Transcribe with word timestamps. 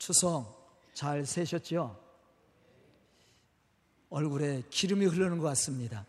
추석 0.00 0.90
잘 0.94 1.26
세셨죠? 1.26 2.02
얼굴에 4.08 4.62
기름이 4.70 5.04
흐르는 5.04 5.38
것 5.38 5.44
같습니다. 5.48 6.06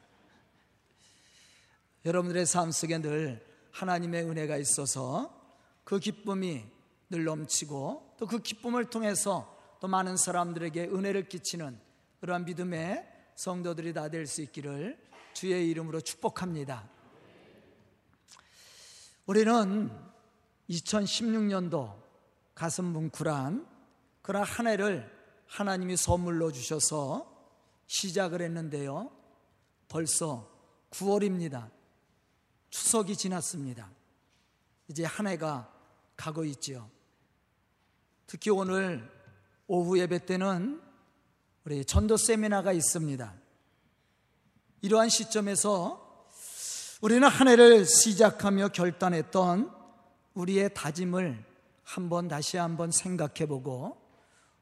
여러분들의 2.06 2.46
삶 2.46 2.72
속에 2.72 3.00
늘 3.00 3.46
하나님의 3.72 4.24
은혜가 4.24 4.56
있어서 4.58 5.38
그 5.84 6.00
기쁨이 6.00 6.66
늘 7.10 7.26
넘치고 7.26 8.16
또 8.18 8.28
그 8.28 8.40
기쁨을 8.40 8.86
통해서 8.86 9.58
또 9.82 9.88
많은 9.90 10.16
사람들에게 10.16 10.86
은혜를 10.86 11.28
끼치는 11.28 11.78
그러한 12.22 12.46
믿음의 12.46 13.06
성도들이 13.36 13.94
다 13.94 14.08
될 14.10 14.26
수 14.26 14.42
있기를 14.42 14.98
주의 15.34 15.70
이름으로 15.70 16.00
축복합니다. 16.00 16.88
우리는 19.26 19.92
2016년도 20.70 22.00
가슴 22.56 22.86
뭉클한 22.86 23.71
그런 24.32 24.44
한 24.46 24.66
해를 24.66 25.12
하나님이 25.46 25.98
선물로 25.98 26.54
주셔서 26.54 27.30
시작을 27.88 28.42
했는데요. 28.42 29.12
벌써 29.90 30.50
9월입니다. 30.90 31.70
추석이 32.70 33.18
지났습니다. 33.18 33.92
이제 34.88 35.04
한 35.04 35.28
해가 35.28 35.70
가고 36.16 36.46
있지요. 36.46 36.90
특히 38.26 38.52
오늘 38.52 39.06
오후 39.68 40.00
예배 40.00 40.26
때는 40.26 40.82
우리 41.66 41.84
전도 41.84 42.16
세미나가 42.16 42.72
있습니다. 42.72 43.34
이러한 44.80 45.10
시점에서 45.10 46.30
우리는 47.02 47.28
한 47.28 47.50
해를 47.50 47.86
시작하며 47.86 48.70
결단했던 48.70 49.76
우리의 50.36 50.74
다짐을 50.74 51.44
한번 51.84 52.30
다시 52.30 52.56
한번 52.56 52.92
생각해 52.92 53.46
보고 53.46 54.01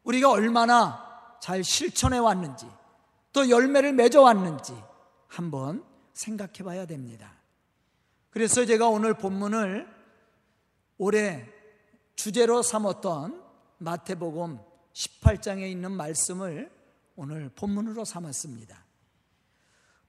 우리가 0.03 0.31
얼마나 0.31 1.38
잘 1.41 1.63
실천해 1.63 2.17
왔는지 2.17 2.66
또 3.33 3.50
열매를 3.50 3.94
맺어 3.94 4.22
왔는지 4.22 4.73
한번 5.28 5.83
생각해 6.14 6.64
봐야 6.64 6.86
됩니다. 6.86 7.33
그래서 8.30 8.66
제가 8.66 8.88
오늘 8.88 9.14
본문을 9.14 9.88
올해 10.97 11.47
주제로 12.16 12.61
삼았던 12.61 13.41
마태복음 13.78 14.59
18장에 14.94 15.69
있는 15.72 15.91
말씀을 15.91 16.72
오늘 17.16 17.50
본문으로 17.56 18.06
삼았습니다. 18.06 18.84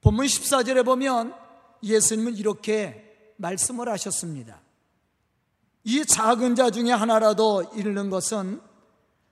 본문 0.01 0.25
14절에 0.25 0.83
보면 0.83 1.33
예수님은 1.83 2.35
이렇게 2.35 3.33
말씀을 3.37 3.89
하셨습니다. 3.89 4.61
이 5.83 6.05
작은 6.05 6.55
자 6.55 6.69
중에 6.69 6.91
하나라도 6.91 7.71
잃는 7.75 8.09
것은 8.09 8.61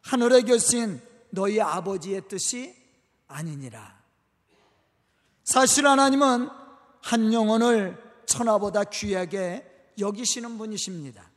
하늘에 0.01 0.41
계신 0.41 1.01
너희 1.29 1.59
아버지의 1.61 2.27
뜻이 2.27 2.75
아니니라. 3.27 3.99
사실 5.43 5.87
하나님은 5.87 6.49
한 7.01 7.33
영혼을 7.33 8.01
천하보다 8.25 8.85
귀하게 8.85 9.65
여기시는 9.97 10.57
분이십니다. 10.57 11.29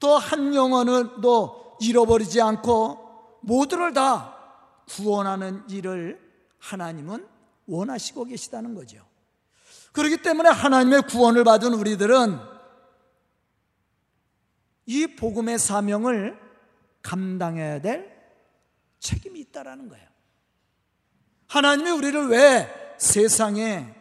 또 0.00 0.16
한 0.16 0.54
영혼을 0.54 1.20
또 1.20 1.76
잃어버리지 1.80 2.40
않고 2.40 3.38
모두를 3.42 3.92
다 3.92 4.36
구원하는 4.88 5.68
일을 5.68 6.20
하나님은 6.58 7.26
원하시고 7.66 8.24
계시다는 8.24 8.74
거죠. 8.74 9.04
그렇기 9.92 10.22
때문에 10.22 10.48
하나님의 10.50 11.02
구원을 11.02 11.44
받은 11.44 11.74
우리들은 11.74 12.38
이 14.88 15.06
복음의 15.06 15.58
사명을 15.58 16.38
감당해야 17.02 17.78
될 17.82 18.10
책임이 19.00 19.38
있다라는 19.40 19.90
거예요. 19.90 20.08
하나님이 21.46 21.90
우리를 21.90 22.28
왜 22.28 22.96
세상에 22.96 23.94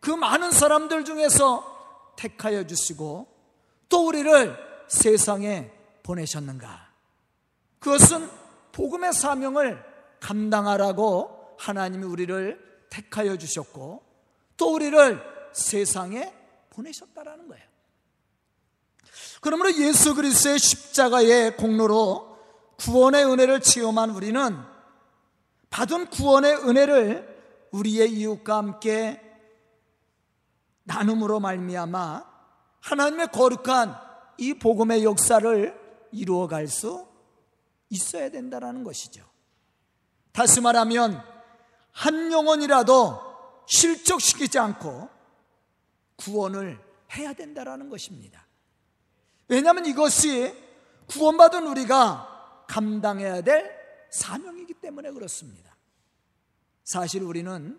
그 0.00 0.10
많은 0.10 0.50
사람들 0.50 1.04
중에서 1.04 2.14
택하여 2.16 2.66
주시고 2.66 3.28
또 3.90 4.06
우리를 4.06 4.56
세상에 4.88 5.70
보내셨는가? 6.02 6.90
그것은 7.78 8.26
복음의 8.72 9.12
사명을 9.12 9.84
감당하라고 10.20 11.56
하나님이 11.58 12.04
우리를 12.04 12.86
택하여 12.88 13.36
주셨고 13.36 14.02
또 14.56 14.74
우리를 14.74 15.20
세상에 15.52 16.32
보내셨다라는 16.70 17.46
거예요. 17.46 17.69
그러므로 19.40 19.74
예수 19.74 20.14
그리스도의 20.14 20.58
십자가의 20.58 21.56
공로로 21.56 22.38
구원의 22.78 23.24
은혜를 23.24 23.60
체험한 23.60 24.10
우리는 24.10 24.56
받은 25.70 26.06
구원의 26.10 26.56
은혜를 26.68 27.68
우리의 27.72 28.12
이웃과 28.12 28.56
함께 28.56 29.20
나눔으로 30.84 31.40
말미암아 31.40 32.24
하나님의 32.80 33.28
거룩한 33.28 33.96
이 34.38 34.54
복음의 34.54 35.04
역사를 35.04 35.80
이루어갈 36.12 36.66
수 36.66 37.06
있어야 37.90 38.30
된다는 38.30 38.82
것이죠. 38.84 39.24
다시 40.32 40.60
말하면 40.60 41.22
한 41.92 42.32
영혼이라도 42.32 43.20
실족시키지 43.66 44.58
않고 44.58 45.08
구원을 46.16 46.80
해야 47.14 47.32
된다는 47.32 47.88
것입니다. 47.88 48.46
왜냐하면 49.50 49.84
이것이 49.84 50.54
구원받은 51.08 51.66
우리가 51.66 52.64
감당해야 52.68 53.42
될 53.42 53.68
사명이기 54.10 54.74
때문에 54.74 55.10
그렇습니다. 55.10 55.76
사실 56.84 57.24
우리는 57.24 57.78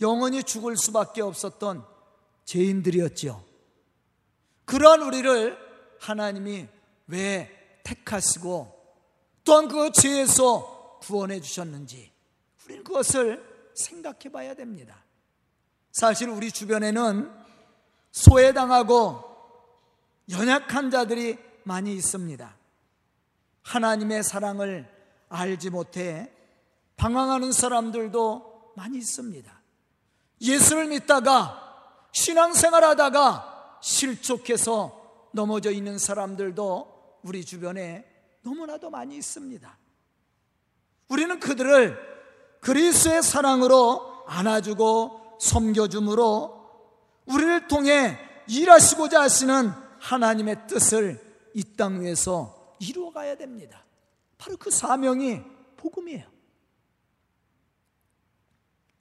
영원히 0.00 0.44
죽을 0.44 0.76
수밖에 0.76 1.20
없었던 1.20 1.84
죄인들이었지요. 2.44 3.42
그러한 4.66 5.02
우리를 5.02 5.58
하나님이 5.98 6.68
왜 7.08 7.80
택하시고 7.82 8.72
또한 9.42 9.66
그 9.66 9.90
죄에서 9.90 11.00
구원해 11.02 11.40
주셨는지 11.40 12.12
우리는 12.64 12.84
그것을 12.84 13.72
생각해 13.74 14.30
봐야 14.30 14.54
됩니다. 14.54 15.04
사실 15.90 16.28
우리 16.28 16.52
주변에는 16.52 17.32
소외당하고 18.12 19.25
연약한 20.30 20.90
자들이 20.90 21.38
많이 21.62 21.94
있습니다. 21.94 22.56
하나님의 23.62 24.22
사랑을 24.22 24.88
알지 25.28 25.70
못해 25.70 26.30
방황하는 26.96 27.52
사람들도 27.52 28.72
많이 28.76 28.98
있습니다. 28.98 29.52
예수를 30.40 30.86
믿다가 30.86 31.62
신앙생활 32.12 32.84
하다가 32.84 33.78
실족해서 33.82 35.28
넘어져 35.32 35.70
있는 35.70 35.98
사람들도 35.98 37.18
우리 37.22 37.44
주변에 37.44 38.06
너무나도 38.42 38.90
많이 38.90 39.16
있습니다. 39.16 39.78
우리는 41.08 41.40
그들을 41.40 41.98
그리스의 42.60 43.22
사랑으로 43.22 44.24
안아주고 44.26 45.38
섬겨줌으로 45.40 46.56
우리를 47.26 47.68
통해 47.68 48.18
일하시고자 48.48 49.22
하시는 49.22 49.85
하나님의 50.06 50.66
뜻을 50.68 51.20
이 51.54 51.76
땅 51.76 52.00
위에서 52.02 52.76
이루어가야 52.78 53.36
됩니다. 53.36 53.84
바로 54.38 54.56
그 54.56 54.70
사명이 54.70 55.40
복음이에요. 55.76 56.24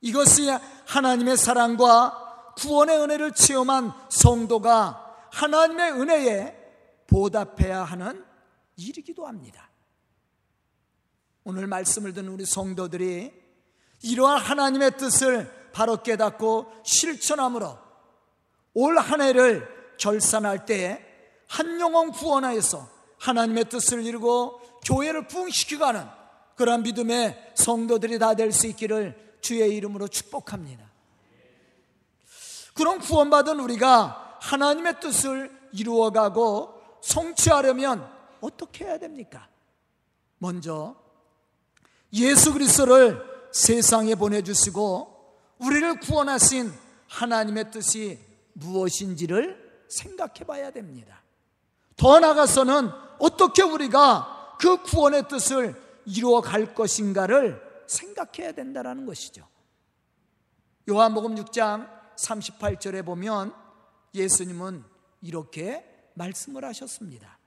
이것이 0.02 0.50
하나님의 0.88 1.38
사랑과 1.38 2.54
구원의 2.58 2.98
은혜를 3.00 3.34
체험한 3.34 3.92
성도가 4.10 5.30
하나님의 5.32 5.92
은혜에 5.92 6.56
보답해야 7.08 7.84
하는 7.84 8.24
일이기도 8.78 9.28
합니다. 9.28 9.70
오늘 11.44 11.68
말씀을 11.68 12.14
듣는 12.14 12.32
우리 12.32 12.46
성도들이 12.46 13.34
이러한 14.02 14.40
하나님의 14.40 14.98
뜻을 14.98 15.70
바로 15.72 16.02
깨닫고 16.02 16.72
실천함으로 16.84 17.78
올 18.74 18.98
한 18.98 19.22
해를 19.22 19.75
결산할 19.98 20.66
때한 20.66 21.80
영혼 21.80 22.12
구원하여서 22.12 22.90
하나님의 23.20 23.70
뜻을 23.70 24.04
이루고 24.06 24.60
교회를 24.86 25.28
부흥시키가는 25.28 26.06
그러한 26.56 26.84
믿음의 26.84 27.54
성도들이 27.56 28.20
다 28.20 28.34
될 28.36 28.52
수 28.52 28.68
있기를 28.68 29.38
주의 29.42 29.76
이름으로 29.76 30.08
축복합니다. 30.08 30.86
그런 32.74 33.00
구원받은 33.00 33.60
우리가 33.60 34.38
하나님의 34.42 35.00
뜻을 35.00 35.52
이루어가고 35.74 36.74
성취하려면 37.02 38.10
어떻게 38.42 38.86
해야 38.86 38.98
됩니까? 38.98 39.48
먼저 40.38 40.96
예수 42.14 42.54
그리스도를 42.54 43.22
세상에 43.52 44.16
보내주시고 44.16 45.16
우리를 45.60 46.00
구원하신 46.02 46.72
하나님의 47.08 47.72
뜻이 47.72 48.20
무엇인지를 48.54 49.65
생각해 49.88 50.46
봐야 50.46 50.72
됩니다. 50.72 51.22
더 51.98 52.20
나아가서는 52.20 52.90
어떻게 53.20 53.64
우리가 53.64 54.58
그 54.60 54.82
구원의 54.84 55.28
뜻을 55.28 55.76
이루어 56.06 56.42
갈 56.42 56.74
것인가를 56.74 57.62
생각해야 57.88 58.52
된다는 58.52 59.06
것이죠. 59.06 59.48
요한복음 60.90 61.36
6장 61.36 61.90
38절에 62.16 63.06
보면 63.06 63.54
예수님은 64.14 64.84
이렇게 65.22 65.84
말씀을 66.14 66.64
하셨습니다. 66.66 67.38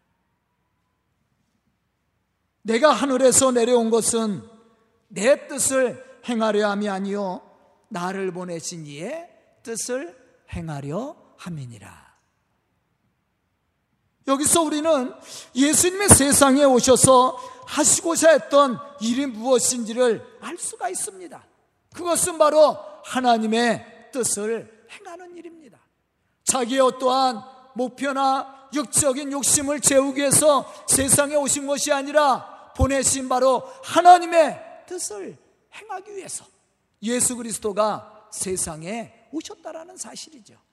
내가 2.62 2.92
하늘에서 2.92 3.52
내려온 3.52 3.90
것은 3.90 4.42
내 5.08 5.46
뜻을 5.46 6.04
행하려 6.28 6.68
함이 6.68 6.88
아니요 6.88 7.40
나를 7.88 8.32
보내신 8.32 8.86
이의 8.86 9.28
뜻을 9.62 10.16
행하려 10.52 11.16
함이니라. 11.38 12.07
여기서 14.28 14.62
우리는 14.62 15.12
예수님의 15.54 16.10
세상에 16.10 16.62
오셔서 16.64 17.36
하시고자 17.66 18.30
했던 18.32 18.78
일이 19.00 19.26
무엇인지를 19.26 20.38
알 20.40 20.56
수가 20.58 20.90
있습니다. 20.90 21.44
그것은 21.94 22.36
바로 22.38 22.76
하나님의 23.04 24.10
뜻을 24.12 24.86
행하는 24.90 25.34
일입니다. 25.36 25.78
자기의 26.44 26.80
어떠한 26.80 27.42
목표나 27.74 28.68
육적인 28.74 29.32
욕심을 29.32 29.80
채우기 29.80 30.20
위해서 30.20 30.70
세상에 30.86 31.34
오신 31.34 31.66
것이 31.66 31.90
아니라 31.90 32.72
보내신 32.76 33.28
바로 33.28 33.62
하나님의 33.82 34.84
뜻을 34.86 35.38
행하기 35.74 36.14
위해서 36.16 36.44
예수 37.02 37.34
그리스도가 37.36 38.28
세상에 38.30 39.28
오셨다라는 39.32 39.96
사실이죠. 39.96 40.67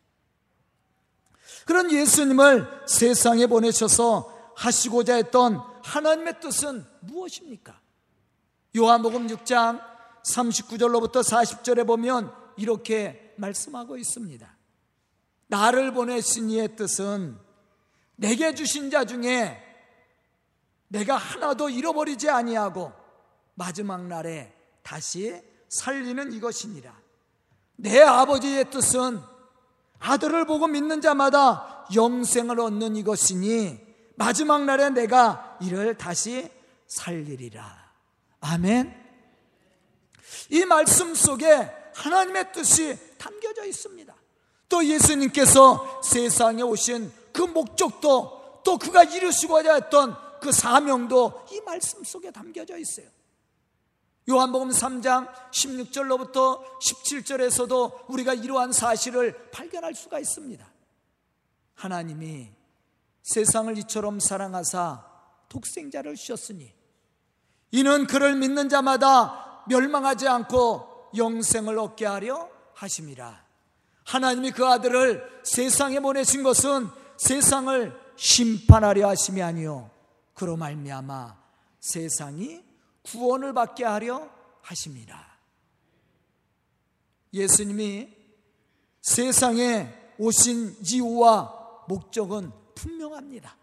그런 1.66 1.92
예수님을 1.92 2.84
세상에 2.88 3.48
보내셔서 3.48 4.54
하시고자 4.56 5.16
했던 5.16 5.60
하나님의 5.84 6.40
뜻은 6.40 6.86
무엇입니까? 7.02 7.80
요한복음 8.78 9.28
6장 9.28 9.82
39절로부터 10.28 11.24
40절에 11.24 11.86
보면 11.86 12.32
이렇게 12.58 13.34
말씀하고 13.38 13.98
있습니다. 13.98 14.56
나를 15.48 15.94
보내신 15.94 16.50
이의 16.50 16.76
뜻은 16.76 17.38
내게 18.16 18.54
주신 18.54 18.90
자 18.90 19.06
중에 19.06 19.62
내가 20.88 21.18
하나도 21.18 21.70
잃어버리지 21.70 22.30
아니하고 22.30 22.92
마지막 23.56 24.06
날에 24.06 24.54
다시 24.84 25.42
살리는 25.70 26.32
이것이니라. 26.32 26.96
내 27.78 28.02
아버지의 28.02 28.70
뜻은 28.70 29.35
아들을 30.00 30.46
보고 30.46 30.68
믿는 30.68 31.02
자마다 31.02 31.88
영생을 31.94 32.60
얻는 32.60 32.96
이것이니 32.96 33.80
마지막 34.16 34.64
날에 34.64 34.90
내가 34.90 35.58
이를 35.62 35.98
다시 35.98 36.50
살리리라. 36.88 37.92
아멘. 38.42 39.06
이 40.50 40.66
말씀 40.66 41.16
속에 41.16 41.72
하나님의 41.96 42.52
뜻이 42.52 42.98
담겨져 43.18 43.66
있습니다. 43.66 44.14
또 44.70 44.86
예수님께서 44.86 46.02
세상에 46.04 46.62
오신 46.62 47.12
그 47.32 47.42
목적도 47.42 48.62
또 48.64 48.78
그가 48.78 49.04
이루시고자 49.04 49.76
했던 49.76 50.16
그 50.42 50.52
사명도 50.52 51.46
이 51.52 51.62
말씀 51.62 52.04
속에 52.04 52.32
담겨져 52.32 52.78
있어요. 52.78 53.08
요한복음 54.28 54.70
3장 54.70 55.32
16절로부터 55.52 56.64
17절에서도 56.80 58.10
우리가 58.10 58.34
이러한 58.34 58.72
사실을 58.72 59.52
발견할 59.52 59.94
수가 59.94 60.20
있습니다. 60.20 60.66
하나님이 61.76 62.50
세상을 63.22 63.78
이처럼 63.80 64.20
사랑하사 64.20 65.06
독생자를 65.50 66.16
주셨으니 66.16 66.74
이는 67.72 68.08
그를 68.08 68.36
믿는 68.36 68.70
자마다 68.70 69.64
멸망하지 69.68 70.28
않고 70.28 71.12
영생을 71.16 71.78
얻게 71.78 72.06
하려 72.06 72.50
하심이라. 72.74 73.46
하나님이 74.06 74.52
그 74.52 74.66
아들을 74.66 75.42
세상에 75.44 76.00
보내신 76.00 76.42
것은 76.42 76.88
세상을 77.18 78.06
심판하려 78.16 79.10
하심이 79.10 79.42
아니요 79.42 79.90
그로 80.34 80.58
말미암아 80.58 81.36
세상이 81.80 82.65
구원을 83.06 83.54
받게 83.54 83.86
하려 83.86 84.30
하십니다. 84.62 85.38
예수님이 87.34 88.10
세상에 89.02 89.94
오신 90.18 90.78
이유와 90.82 91.84
목적은 91.88 92.52
분명합니다. 92.74 93.56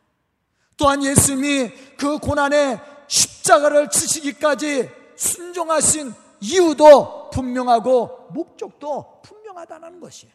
또한 0.76 1.02
예수님이 1.02 1.70
그 1.96 2.18
고난의 2.18 2.80
십자가를 3.08 3.90
치시기까지 3.90 4.90
순종하신 5.16 6.12
이유도 6.40 7.30
분명하고 7.30 8.28
목적도 8.32 9.20
분명하다는 9.22 10.00
것이에요. 10.00 10.34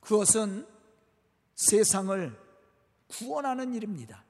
그것은 0.00 0.66
세상을 1.54 2.38
구원하는 3.08 3.74
일입니다. 3.74 4.25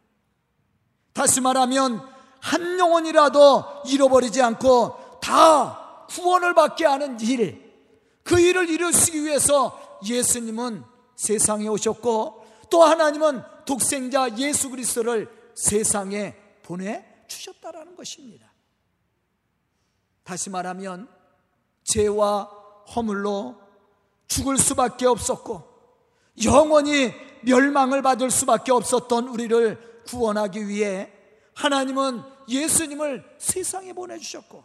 다시 1.16 1.40
말하면 1.40 2.06
한 2.40 2.78
영혼이라도 2.78 3.84
잃어버리지 3.86 4.42
않고 4.42 5.18
다 5.22 6.04
구원을 6.10 6.52
받게 6.52 6.84
하는 6.84 7.18
일, 7.20 7.72
그 8.22 8.38
일을 8.38 8.68
이루시기 8.68 9.24
위해서 9.24 9.98
예수님은 10.04 10.84
세상에 11.16 11.68
오셨고 11.68 12.44
또 12.68 12.82
하나님은 12.84 13.42
독생자 13.64 14.28
예수 14.36 14.68
그리스도를 14.68 15.30
세상에 15.54 16.36
보내 16.62 17.02
주셨다라는 17.28 17.96
것입니다. 17.96 18.52
다시 20.22 20.50
말하면 20.50 21.08
죄와 21.84 22.42
허물로 22.94 23.58
죽을 24.28 24.58
수밖에 24.58 25.06
없었고 25.06 25.62
영원히 26.44 27.14
멸망을 27.40 28.02
받을 28.02 28.30
수밖에 28.30 28.70
없었던 28.70 29.28
우리를 29.28 29.95
구원하기 30.06 30.68
위해 30.68 31.12
하나님은 31.54 32.22
예수님을 32.48 33.24
세상에 33.38 33.92
보내주셨고 33.92 34.64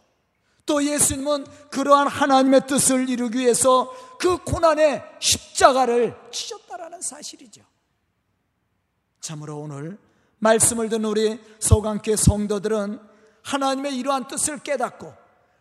또 0.64 0.84
예수님은 0.84 1.46
그러한 1.70 2.06
하나님의 2.06 2.66
뜻을 2.66 3.08
이루기 3.08 3.38
위해서 3.38 3.92
그 4.18 4.38
고난의 4.44 5.02
십자가를 5.18 6.16
치셨다라는 6.30 7.00
사실이죠. 7.02 7.62
참으로 9.20 9.58
오늘 9.58 9.98
말씀을 10.38 10.88
듣는 10.88 11.04
우리 11.04 11.40
소강교 11.60 12.16
성도들은 12.16 13.00
하나님의 13.42 13.96
이러한 13.96 14.28
뜻을 14.28 14.58
깨닫고 14.58 15.12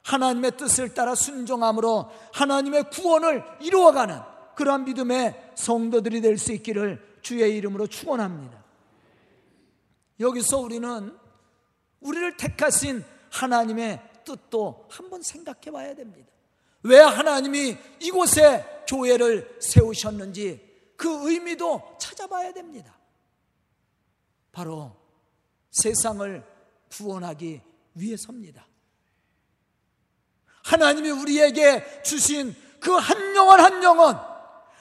하나님의 0.03 0.57
뜻을 0.57 0.93
따라 0.93 1.13
순종함으로 1.15 2.09
하나님의 2.33 2.89
구원을 2.89 3.43
이루어가는 3.61 4.19
그러한 4.55 4.85
믿음의 4.85 5.51
성도들이 5.55 6.21
될 6.21 6.37
수 6.37 6.51
있기를 6.53 7.19
주의 7.21 7.55
이름으로 7.57 7.87
축원합니다. 7.87 8.60
여기서 10.21 10.59
우리는 10.59 11.17
우리를 11.99 12.37
택하신 12.37 13.03
하나님의 13.31 14.01
뜻도 14.23 14.87
한번 14.89 15.21
생각해 15.21 15.71
봐야 15.71 15.93
됩니다. 15.93 16.31
왜 16.83 16.99
하나님이 16.99 17.77
이곳에 17.99 18.83
교회를 18.87 19.57
세우셨는지 19.61 20.93
그 20.95 21.29
의미도 21.29 21.97
찾아봐야 21.99 22.53
됩니다. 22.53 22.97
바로 24.51 24.95
세상을 25.71 26.43
구원하기 26.91 27.61
위해서입니다. 27.95 28.67
하나님이 30.63 31.09
우리에게 31.09 32.03
주신 32.03 32.55
그 32.79 32.91
한 32.97 33.35
영혼 33.35 33.59
한 33.59 33.83
영혼 33.83 34.17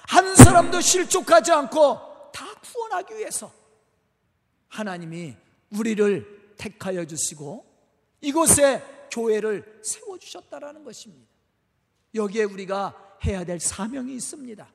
한 0.09 0.35
사람도 0.35 0.81
실족하지 0.81 1.53
않고 1.53 2.31
다 2.33 2.47
구원하기 2.63 3.17
위해서 3.17 3.53
하나님이 4.71 5.37
우리를 5.71 6.55
택하여 6.57 7.05
주시고 7.05 7.67
이곳에 8.23 8.83
교회를 9.11 9.81
세워 9.83 10.19
주셨다라는 10.19 10.85
것입니다. 10.85 11.29
여기에 12.15 12.45
우리가 12.45 13.19
해야 13.25 13.45
될 13.45 13.61
사명이 13.61 14.15
있습니다. 14.15 14.67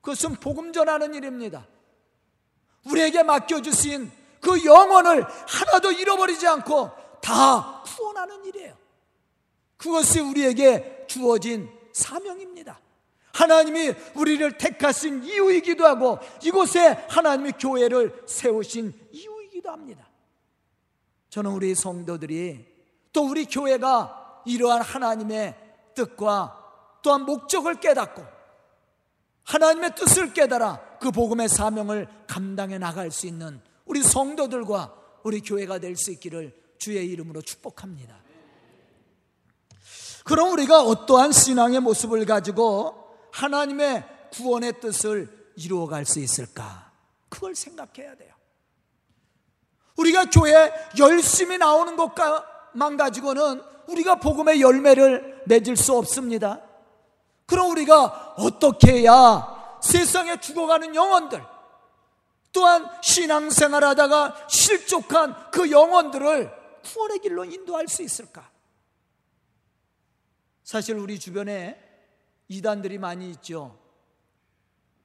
그것은 0.00 0.34
복음 0.36 0.72
전하는 0.72 1.14
일입니다. 1.14 1.66
우리에게 2.86 3.22
맡겨 3.22 3.62
주신 3.62 4.10
그 4.40 4.64
영혼을 4.64 5.24
하나도 5.24 5.92
잃어버리지 5.92 6.46
않고 6.46 6.90
다 7.22 7.82
구원하는 7.82 8.44
일이에요. 8.44 8.76
그것이 9.76 10.20
우리에게 10.20 11.04
주어진 11.06 11.70
사명입니다. 11.92 12.80
하나님이 13.32 13.94
우리를 14.14 14.58
택하신 14.58 15.24
이유이기도 15.24 15.84
하고 15.84 16.18
이곳에 16.42 17.04
하나님이 17.08 17.52
교회를 17.52 18.24
세우신 18.26 18.92
이유 19.12 19.33
이기도 19.74 19.80
합니다. 19.80 20.08
저는 21.30 21.50
우리 21.50 21.74
성도들이 21.74 22.66
또 23.12 23.28
우리 23.28 23.44
교회가 23.46 24.42
이러한 24.46 24.82
하나님의 24.82 25.56
뜻과 25.94 27.00
또한 27.02 27.22
목적을 27.22 27.80
깨닫고 27.80 28.24
하나님의 29.44 29.94
뜻을 29.94 30.32
깨달아 30.32 30.98
그 31.00 31.10
복음의 31.10 31.48
사명을 31.48 32.08
감당해 32.26 32.78
나갈 32.78 33.10
수 33.10 33.26
있는 33.26 33.60
우리 33.84 34.02
성도들과 34.02 34.94
우리 35.24 35.40
교회가 35.40 35.78
될 35.78 35.96
수 35.96 36.12
있기를 36.12 36.54
주의 36.78 37.06
이름으로 37.06 37.42
축복합니다. 37.42 38.22
그럼 40.24 40.52
우리가 40.52 40.82
어떠한 40.82 41.32
신앙의 41.32 41.80
모습을 41.80 42.24
가지고 42.24 42.94
하나님의 43.32 44.04
구원의 44.32 44.80
뜻을 44.80 45.52
이루어갈 45.56 46.06
수 46.06 46.18
있을까? 46.18 46.92
그걸 47.28 47.54
생각해야 47.54 48.16
돼요. 48.16 48.34
우리가 49.96 50.26
교회 50.26 50.72
열심히 50.98 51.58
나오는 51.58 51.96
것만 51.96 52.96
가지고는 52.96 53.62
우리가 53.86 54.16
복음의 54.16 54.60
열매를 54.60 55.42
맺을 55.46 55.76
수 55.76 55.96
없습니다. 55.96 56.60
그럼 57.46 57.70
우리가 57.70 58.34
어떻게 58.38 59.00
해야 59.00 59.78
세상에 59.82 60.40
죽어가는 60.40 60.94
영혼들, 60.94 61.44
또한 62.52 62.88
신앙생활 63.02 63.84
하다가 63.84 64.46
실족한 64.48 65.50
그 65.50 65.70
영혼들을 65.70 66.50
구원의 66.84 67.18
길로 67.18 67.44
인도할 67.44 67.88
수 67.88 68.02
있을까? 68.02 68.50
사실 70.62 70.96
우리 70.96 71.18
주변에 71.18 71.78
이단들이 72.48 72.98
많이 72.98 73.30
있죠. 73.32 73.78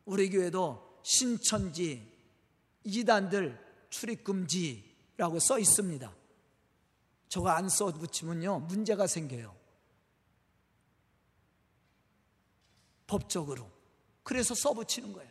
우리 0.06 0.30
교회도 0.30 1.00
신천지 1.04 2.08
이단들 2.84 3.69
출입금지라고 3.90 5.40
써 5.40 5.60
있습니다. 5.60 6.14
저거 7.28 7.50
안 7.50 7.70
써 7.70 7.88
붙이면요 7.92 8.62
문제가 8.62 9.08
생겨요. 9.08 9.56
법적으로. 13.08 13.70
그래서 14.24 14.54
써 14.54 14.74
붙이는 14.74 15.14
거예요. 15.14 15.30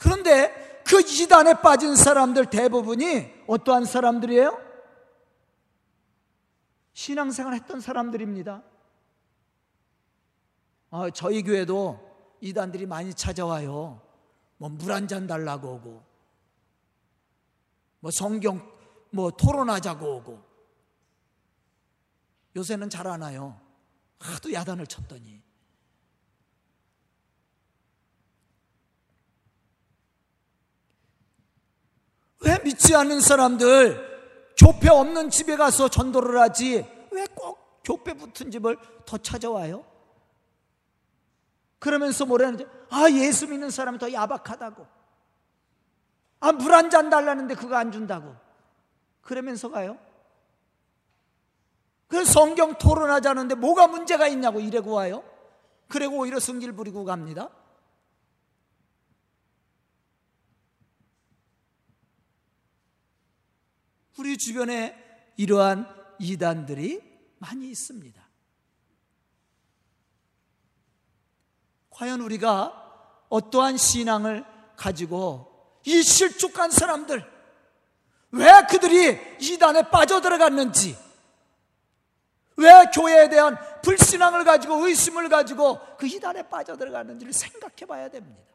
그런데 0.00 0.82
그 0.84 1.00
이단에 1.00 1.54
빠진 1.60 1.94
사람들 1.94 2.50
대부분이 2.50 3.44
어떠한 3.46 3.84
사람들이에요? 3.84 4.70
신앙생활 6.92 7.54
했던 7.54 7.80
사람들입니다. 7.80 8.62
어, 10.90 11.10
저희 11.10 11.42
교회도 11.42 12.36
이단들이 12.40 12.86
많이 12.86 13.14
찾아와요. 13.14 14.02
뭐 14.60 14.68
물 14.68 14.92
한 14.92 15.08
잔 15.08 15.26
달라고 15.26 15.74
오고, 15.76 16.02
뭐 18.00 18.10
성경 18.10 18.60
뭐 19.10 19.30
토론하자고 19.30 20.16
오고. 20.16 20.50
요새는 22.56 22.90
잘 22.90 23.06
안 23.06 23.22
와요. 23.22 23.58
하도 24.18 24.52
야단을 24.52 24.86
쳤더니. 24.86 25.40
왜 32.40 32.58
믿지 32.64 32.94
않는 32.94 33.20
사람들 33.20 34.10
교회 34.56 34.88
없는 34.90 35.30
집에 35.30 35.56
가서 35.56 35.88
전도를 35.88 36.38
하지 36.40 36.86
왜 37.10 37.26
꼭 37.34 37.58
교회 37.82 38.14
붙은 38.14 38.50
집을 38.50 38.76
더 39.06 39.16
찾아와요? 39.18 39.84
그러면서 41.80 42.24
뭐라는지 42.26 42.66
아 42.90 43.10
예수 43.10 43.48
믿는 43.48 43.70
사람이 43.70 43.98
더 43.98 44.12
야박하다고 44.12 44.86
아 46.40 46.52
물 46.52 46.72
한 46.72 46.88
잔 46.90 47.10
달라는데 47.10 47.54
그거 47.56 47.74
안 47.76 47.90
준다고 47.90 48.34
그러면서 49.22 49.68
가요? 49.70 49.98
그 52.06 52.24
성경 52.24 52.74
토론하자는데 52.78 53.56
뭐가 53.56 53.88
문제가 53.88 54.26
있냐고 54.28 54.60
이래고 54.60 54.92
와요? 54.92 55.24
그리고 55.88 56.18
오히려 56.18 56.38
승질 56.38 56.72
부리고 56.72 57.04
갑니다 57.04 57.48
우리 64.18 64.36
주변에 64.36 65.32
이러한 65.36 65.86
이단들이 66.18 67.00
많이 67.38 67.70
있습니다. 67.70 68.29
과연 72.00 72.22
우리가 72.22 73.26
어떠한 73.28 73.76
신앙을 73.76 74.42
가지고 74.74 75.76
이 75.84 76.02
실족한 76.02 76.70
사람들, 76.70 77.22
왜 78.30 78.50
그들이 78.70 79.20
이단에 79.38 79.82
빠져들어갔는지, 79.90 80.96
왜 82.56 82.86
교회에 82.94 83.28
대한 83.28 83.58
불신앙을 83.82 84.44
가지고 84.44 84.86
의심을 84.86 85.28
가지고 85.28 85.78
그 85.98 86.06
이단에 86.06 86.48
빠져들어갔는지를 86.48 87.34
생각해 87.34 87.84
봐야 87.86 88.08
됩니다. 88.08 88.50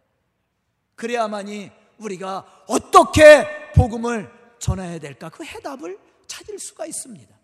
그래야만이 0.96 1.72
우리가 2.00 2.64
어떻게 2.68 3.72
복음을 3.74 4.28
전해야 4.58 4.98
될까? 4.98 5.30
그 5.30 5.46
해답을 5.46 6.00
찾을 6.25 6.58
수가 6.58 6.88
있습니다. 6.88 7.36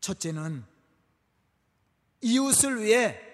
첫째는 0.00 0.64
이웃을 2.22 2.82
위해 2.82 3.29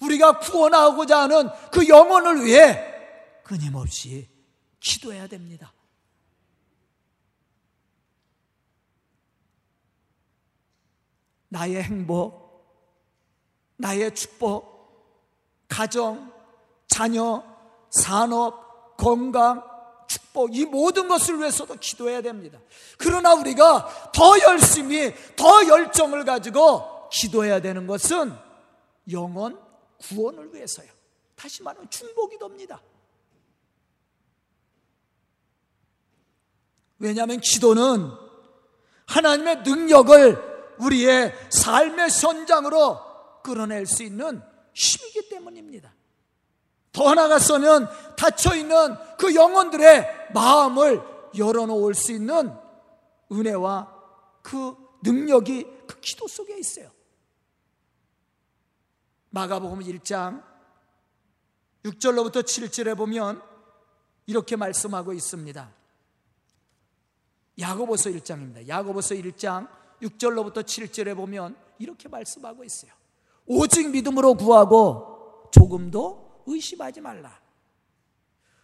우리가 0.00 0.38
구원하고자 0.38 1.22
하는 1.22 1.48
그 1.70 1.88
영혼을 1.88 2.44
위해 2.44 2.84
끊임없이 3.42 4.28
기도해야 4.80 5.26
됩니다. 5.26 5.72
나의 11.48 11.82
행복, 11.82 12.48
나의 13.76 14.14
축복, 14.14 15.66
가정, 15.66 16.32
자녀, 16.86 17.42
산업, 17.90 18.96
건강, 18.96 19.62
축복, 20.08 20.54
이 20.56 20.64
모든 20.64 21.08
것을 21.08 21.38
위해서도 21.38 21.76
기도해야 21.76 22.20
됩니다. 22.22 22.58
그러나 22.98 23.34
우리가 23.34 24.10
더 24.12 24.38
열심히, 24.40 25.14
더 25.36 25.66
열정을 25.66 26.24
가지고 26.24 27.08
기도해야 27.10 27.60
되는 27.60 27.86
것은 27.86 28.34
영원 29.10 29.67
구원을 29.98 30.54
위해서요. 30.54 30.88
다시 31.34 31.62
말하면 31.62 31.88
중복이 31.90 32.38
됩니다. 32.38 32.80
왜냐하면 36.98 37.40
기도는 37.40 38.10
하나님의 39.06 39.62
능력을 39.62 40.76
우리의 40.80 41.32
삶의 41.50 42.08
현장으로 42.10 42.98
끌어낼 43.42 43.86
수 43.86 44.02
있는 44.02 44.42
힘이기 44.74 45.28
때문입니다. 45.28 45.94
더 46.92 47.14
나아가서는 47.14 47.86
닫혀있는 48.16 48.96
그 49.18 49.34
영혼들의 49.34 50.32
마음을 50.34 51.02
열어놓을 51.36 51.94
수 51.94 52.12
있는 52.12 52.52
은혜와 53.30 53.94
그 54.42 54.74
능력이 55.02 55.66
그 55.86 56.00
기도 56.00 56.26
속에 56.26 56.58
있어요. 56.58 56.90
마가복음 59.30 59.80
1장 59.80 60.42
6절로부터 61.84 62.42
7절에 62.42 62.96
보면 62.96 63.42
이렇게 64.26 64.56
말씀하고 64.56 65.12
있습니다. 65.12 65.70
야고보서 67.58 68.10
1장입니다. 68.10 68.66
야고보서 68.66 69.14
1장 69.16 69.68
6절로부터 70.02 70.62
7절에 70.62 71.16
보면 71.16 71.56
이렇게 71.78 72.08
말씀하고 72.08 72.64
있어요. 72.64 72.92
오직 73.46 73.90
믿음으로 73.90 74.34
구하고 74.34 75.48
조금도 75.52 76.44
의심하지 76.46 77.00
말라. 77.00 77.40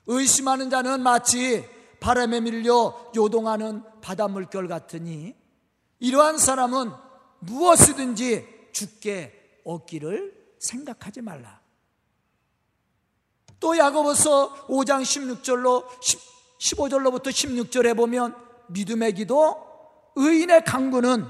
의심하는 0.07 0.71
자는 0.71 1.03
마치 1.03 1.65
바람에 2.01 2.41
밀려 2.41 3.11
요동하는 3.17 3.83
바닷물결 4.01 4.69
같으니 4.69 5.35
이러한 5.99 6.39
사람은 6.39 6.93
무엇이든지 7.41 8.71
죽게 8.73 9.61
얻기를 9.65 10.44
생각하지 10.65 11.21
말라. 11.21 11.61
또 13.61 13.77
야고보서 13.77 14.67
5장 14.67 15.03
16절로 15.03 15.87
15절로부터 16.59 17.29
16절에 17.29 17.97
보면 17.97 18.37
믿음의 18.69 19.15
기도 19.15 19.57
의인의 20.17 20.65
강구는 20.65 21.27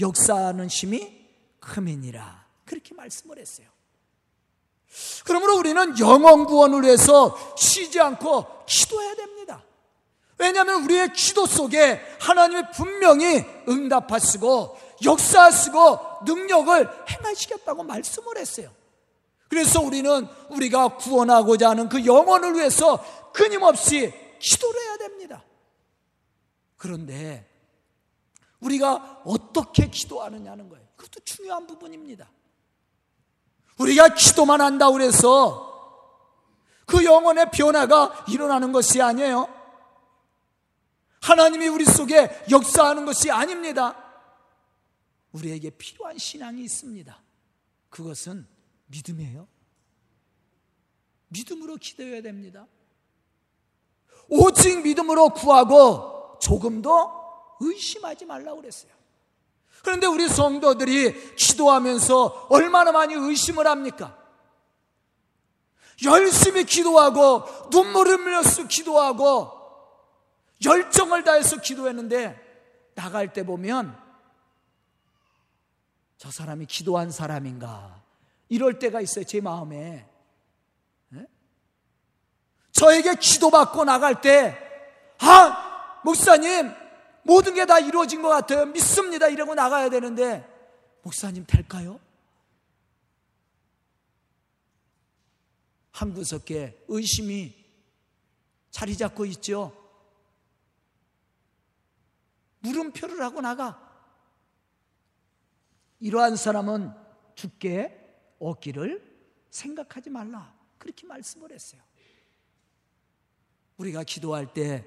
역사하는 0.00 0.68
힘이 0.68 1.26
크민이라 1.60 2.46
그렇게 2.64 2.94
말씀을 2.94 3.38
했어요. 3.38 3.68
그러므로 5.24 5.58
우리는 5.58 5.98
영원 5.98 6.44
구원을 6.44 6.82
위해서 6.82 7.36
쉬지 7.56 8.00
않고 8.00 8.64
기도해야 8.66 9.14
됩니다. 9.14 9.62
왜냐하면 10.38 10.82
우리의 10.84 11.12
기도 11.12 11.46
속에 11.46 12.00
하나님이 12.20 12.62
분명히 12.74 13.44
응답하시고 13.68 14.76
역사하시고 15.04 16.24
능력을 16.24 17.06
행하시겠다고 17.10 17.82
말씀을 17.84 18.38
했어요. 18.38 18.70
그래서 19.48 19.80
우리는 19.80 20.26
우리가 20.48 20.96
구원하고자 20.96 21.70
하는 21.70 21.88
그 21.88 22.06
영혼을 22.06 22.54
위해서 22.54 23.04
끊임없이 23.32 24.12
기도를 24.38 24.80
해야 24.80 24.96
됩니다. 24.96 25.44
그런데 26.76 27.48
우리가 28.60 29.22
어떻게 29.24 29.88
기도하느냐는 29.88 30.68
거예요. 30.68 30.84
그것도 30.96 31.20
중요한 31.24 31.66
부분입니다. 31.66 32.30
우리가 33.78 34.14
기도만 34.14 34.60
한다고 34.60 34.94
그래서 34.94 35.70
그 36.86 37.04
영혼의 37.04 37.50
변화가 37.50 38.24
일어나는 38.28 38.72
것이 38.72 39.00
아니에요. 39.00 39.48
하나님이 41.20 41.68
우리 41.68 41.84
속에 41.84 42.44
역사하는 42.50 43.04
것이 43.04 43.30
아닙니다. 43.30 43.96
우리에게 45.32 45.70
필요한 45.70 46.18
신앙이 46.18 46.62
있습니다. 46.62 47.22
그것은 47.90 48.46
믿음이에요. 48.86 49.48
믿음으로 51.28 51.76
기도해야 51.76 52.22
됩니다. 52.22 52.66
오직 54.28 54.82
믿음으로 54.82 55.30
구하고 55.30 56.38
조금도 56.40 57.22
의심하지 57.60 58.26
말라고 58.26 58.60
그랬어요. 58.60 58.92
그런데 59.82 60.06
우리 60.06 60.28
성도들이 60.28 61.34
기도하면서 61.36 62.48
얼마나 62.50 62.92
많이 62.92 63.14
의심을 63.14 63.66
합니까? 63.66 64.18
열심히 66.04 66.64
기도하고 66.64 67.68
눈물을 67.70 68.18
흘려서 68.18 68.66
기도하고 68.66 69.50
열정을 70.64 71.24
다해서 71.24 71.60
기도했는데 71.60 72.92
나갈 72.94 73.32
때 73.32 73.44
보면 73.44 74.01
저 76.22 76.30
사람이 76.30 76.66
기도한 76.66 77.10
사람인가 77.10 78.00
이럴 78.48 78.78
때가 78.78 79.00
있어요 79.00 79.24
제 79.24 79.40
마음에 79.40 80.08
네? 81.08 81.26
저에게 82.70 83.16
기도받고 83.16 83.82
나갈 83.84 84.20
때 84.20 84.56
아 85.18 86.00
목사님 86.04 86.72
모든 87.24 87.54
게 87.54 87.64
다 87.66 87.80
이루어진 87.80 88.22
것 88.22 88.28
같아요 88.28 88.66
믿습니다 88.66 89.26
이러고 89.26 89.56
나가야 89.56 89.90
되는데 89.90 90.48
목사님 91.02 91.44
될까요? 91.44 91.98
한 95.90 96.14
구석에 96.14 96.84
의심이 96.86 97.54
자리 98.70 98.96
잡고 98.96 99.24
있죠. 99.26 99.76
물음표를 102.60 103.20
하고 103.22 103.40
나가. 103.40 103.91
이러한 106.02 106.34
사람은 106.34 106.92
죽게 107.36 108.34
얻기를 108.40 109.00
생각하지 109.50 110.10
말라. 110.10 110.52
그렇게 110.76 111.06
말씀을 111.06 111.52
했어요. 111.52 111.80
우리가 113.76 114.02
기도할 114.02 114.52
때 114.52 114.84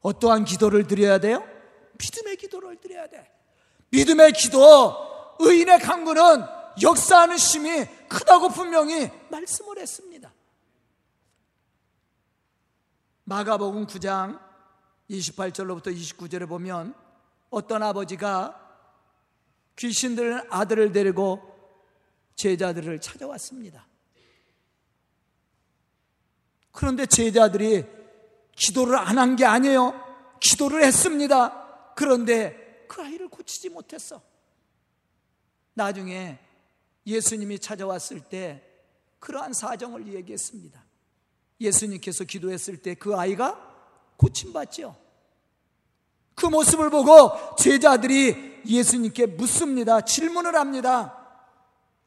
어떠한 0.00 0.44
기도를 0.44 0.88
드려야 0.88 1.18
돼요? 1.18 1.46
믿음의 1.96 2.36
기도를 2.38 2.80
드려야 2.80 3.06
돼. 3.06 3.30
믿음의 3.90 4.32
기도, 4.32 4.96
의인의 5.38 5.78
강구는 5.78 6.44
역사하는 6.82 7.36
힘이 7.36 7.86
크다고 8.08 8.48
분명히 8.48 9.10
말씀을 9.30 9.78
했습니다. 9.78 10.32
마가복음 13.24 13.86
9장 13.86 14.40
28절로부터 15.08 15.94
29절에 15.94 16.48
보면 16.48 16.94
어떤 17.50 17.84
아버지가 17.84 18.61
귀신들 19.82 20.46
아들을 20.48 20.92
데리고 20.92 21.42
제자들을 22.36 23.00
찾아왔습니다. 23.00 23.84
그런데 26.70 27.04
제자들이 27.04 27.84
기도를 28.54 28.96
안 28.96 29.18
한 29.18 29.34
게 29.34 29.44
아니에요. 29.44 29.92
기도를 30.40 30.84
했습니다. 30.84 31.94
그런데 31.96 32.86
그 32.88 33.02
아이를 33.02 33.26
고치지 33.28 33.70
못했어. 33.70 34.22
나중에 35.74 36.38
예수님이 37.04 37.58
찾아왔을 37.58 38.20
때 38.20 38.62
그러한 39.18 39.52
사정을 39.52 40.14
얘기했습니다. 40.14 40.80
예수님께서 41.60 42.22
기도했을 42.22 42.76
때 42.76 42.94
그 42.94 43.16
아이가 43.16 43.58
고침받죠. 44.16 44.96
그 46.36 46.46
모습을 46.46 46.88
보고 46.90 47.32
제자들이 47.56 48.51
예수님께 48.66 49.26
묻습니다. 49.26 50.00
질문을 50.00 50.54
합니다. 50.56 51.18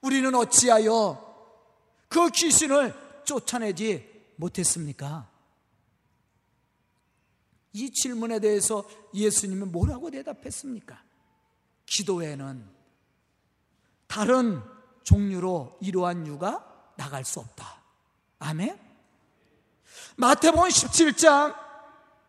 우리는 0.02 0.34
어찌하여 0.36 1.22
그 2.08 2.30
귀신을 2.30 2.94
쫓아내지 3.26 4.08
못했습니까? 4.36 5.30
이 7.74 7.92
질문에 7.92 8.40
대해서 8.40 8.88
예수님은 9.14 9.72
뭐라고 9.72 10.12
대답했습니까? 10.12 11.02
기도에는 11.86 12.66
다른 14.08 14.62
종류로 15.04 15.78
이러한 15.82 16.26
유가 16.28 16.94
나갈 16.96 17.26
수 17.26 17.40
없다. 17.40 17.82
아멘? 18.40 18.80
마태복음 20.18 20.70
17장 20.70 21.56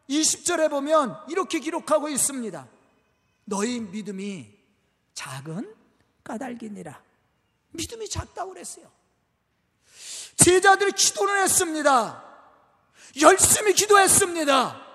20절에 0.08 0.70
보면 0.70 1.16
이렇게 1.28 1.60
기록하고 1.60 2.08
있습니다. 2.08 2.68
너희 3.46 3.80
믿음이 3.80 4.52
작은 5.14 5.74
까닭이니라. 6.22 7.02
믿음이 7.70 8.08
작다고 8.08 8.52
그랬어요. 8.52 8.90
제자들이 10.36 10.92
기도를 10.92 11.42
했습니다. 11.42 12.22
열심히 13.20 13.72
기도했습니다. 13.72 14.86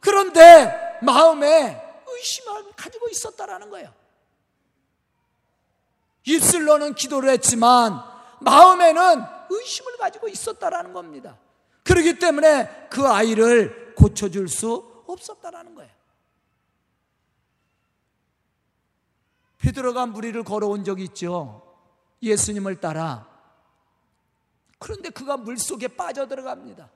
그런데 0.00 0.98
마음에 1.02 1.82
의심을 2.06 2.72
가지고 2.76 3.08
있었다라는 3.08 3.70
거예요. 3.70 3.92
입술로는 6.24 6.94
기도를 6.94 7.30
했지만 7.30 8.00
마음에는 8.40 9.24
의심을 9.50 9.96
가지고 9.96 10.28
있었다라는 10.28 10.92
겁니다. 10.92 11.38
그렇기 11.82 12.18
때문에 12.18 12.88
그 12.90 13.06
아이를 13.06 13.94
고쳐줄 13.94 14.48
수 14.48 15.04
없었다라는 15.06 15.74
거예요. 15.74 15.95
베드로가 19.66 20.06
무리를 20.06 20.40
걸어온 20.44 20.84
적이 20.84 21.04
있죠. 21.04 21.62
예수님을 22.22 22.80
따라. 22.80 23.26
그런데 24.78 25.10
그가 25.10 25.36
물 25.36 25.58
속에 25.58 25.88
빠져들어갑니다. 25.88 26.88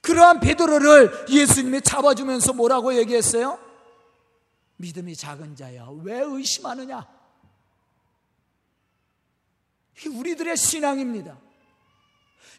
그러한 0.00 0.38
베드로를 0.38 1.26
예수님이 1.28 1.80
잡아주면서 1.82 2.52
뭐라고 2.52 2.94
얘기했어요? 2.94 3.58
믿음이 4.76 5.16
작은 5.16 5.56
자야. 5.56 5.88
왜 6.04 6.20
의심하느냐? 6.20 7.04
우리들의 10.06 10.56
신앙입니다. 10.56 11.36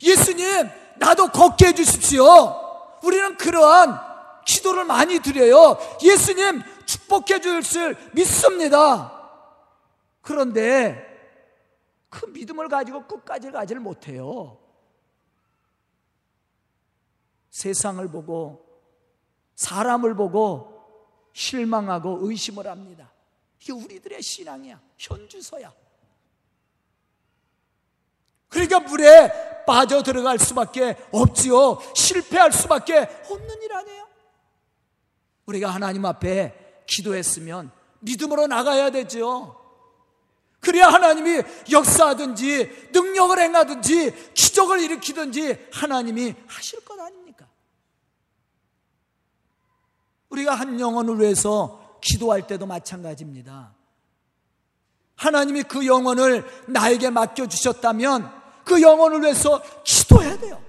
예수님, 0.02 0.70
나도 0.98 1.30
걷게 1.30 1.68
해주십시오. 1.68 3.00
우리는 3.02 3.38
그러한 3.38 3.98
기도를 4.46 4.84
많이 4.84 5.20
드려요. 5.20 5.78
예수님, 6.04 6.62
축복해 7.10 7.42
주실 7.42 7.98
믿습니다. 8.14 9.12
그런데 10.22 11.08
그 12.10 12.28
믿음을 12.28 12.70
가지고 12.70 13.06
끝까지 13.08 13.52
가지를 13.52 13.82
못해요. 13.82 14.58
세상을 17.50 18.08
보고 18.10 18.66
사람을 19.56 20.14
보고 20.14 20.80
실망하고 21.34 22.20
의심을 22.22 22.68
합니다. 22.68 23.12
이게 23.60 23.74
우리들의 23.74 24.22
신앙이야. 24.22 24.80
현주소야. 24.98 25.74
그러니까 28.48 28.80
물에 28.80 29.66
빠져 29.66 30.02
들어갈 30.02 30.40
수밖에 30.40 30.96
없지요. 31.12 31.80
실패할 31.96 32.52
수밖에 32.52 33.00
없는 33.30 33.62
일 33.62 33.74
아니에요. 33.74 34.08
우리가 35.46 35.70
하나님 35.70 36.06
앞에 36.06 36.59
기도했으면 36.90 37.72
믿음으로 38.00 38.48
나가야 38.48 38.90
되죠. 38.90 39.56
그래야 40.60 40.88
하나님이 40.88 41.42
역사하든지 41.72 42.90
능력을 42.92 43.40
행하든지 43.40 44.34
기적을 44.34 44.82
일으키든지 44.82 45.68
하나님이 45.72 46.36
하실 46.48 46.84
것 46.84 47.00
아닙니까? 47.00 47.48
우리가 50.30 50.54
한 50.54 50.80
영혼을 50.80 51.20
위해서 51.20 51.98
기도할 52.02 52.46
때도 52.46 52.66
마찬가지입니다. 52.66 53.74
하나님이 55.16 55.64
그 55.64 55.86
영혼을 55.86 56.46
나에게 56.68 57.10
맡겨주셨다면 57.10 58.32
그 58.66 58.82
영혼을 58.82 59.22
위해서 59.22 59.62
기도해야 59.84 60.38
돼요. 60.38 60.69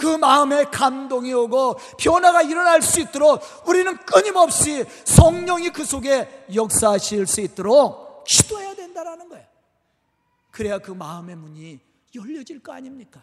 그 0.00 0.06
마음에 0.16 0.64
감동이 0.64 1.30
오고 1.34 1.74
변화가 1.98 2.40
일어날 2.40 2.80
수 2.80 3.00
있도록 3.00 3.42
우리는 3.66 3.94
끊임없이 3.98 4.86
성령이 5.04 5.68
그 5.70 5.84
속에 5.84 6.46
역사하실 6.54 7.26
수 7.26 7.42
있도록 7.42 8.24
기도해야 8.24 8.74
된다라는 8.74 9.28
거예요. 9.28 9.46
그래야 10.50 10.78
그 10.78 10.90
마음의 10.90 11.36
문이 11.36 11.80
열려질 12.14 12.62
거 12.62 12.72
아닙니까? 12.72 13.22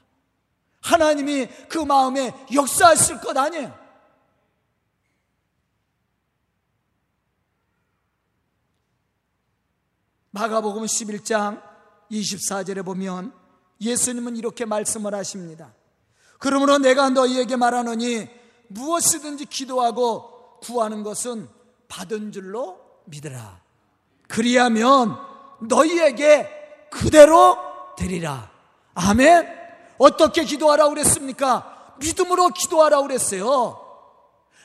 하나님이 0.81 1.47
그 1.67 1.79
마음에 1.79 2.31
역사하실 2.53 3.21
것 3.21 3.35
아니에요. 3.35 3.75
마가복음 10.29 10.83
11장 10.83 11.59
24절에 12.11 12.85
보면 12.85 13.33
예수님은 13.81 14.35
이렇게 14.35 14.65
말씀을 14.65 15.15
하십니다. 15.15 15.73
그러므로 16.39 16.78
내가 16.78 17.10
너희에게 17.10 17.56
말하노니 17.56 18.28
무엇이든지 18.67 19.45
기도하고 19.45 20.60
구하는 20.62 21.04
것은 21.04 21.50
받은 21.88 22.32
줄로 22.32 22.80
믿으라. 23.06 23.62
그리하면 24.28 25.17
너희에게 25.62 26.88
그대로 26.91 27.58
되리라. 27.97 28.52
아멘. 28.93 29.56
어떻게 29.97 30.43
기도하라고 30.43 30.91
그랬습니까? 30.91 31.95
믿음으로 32.00 32.52
하라고 32.84 33.08
그랬어요. 33.08 33.84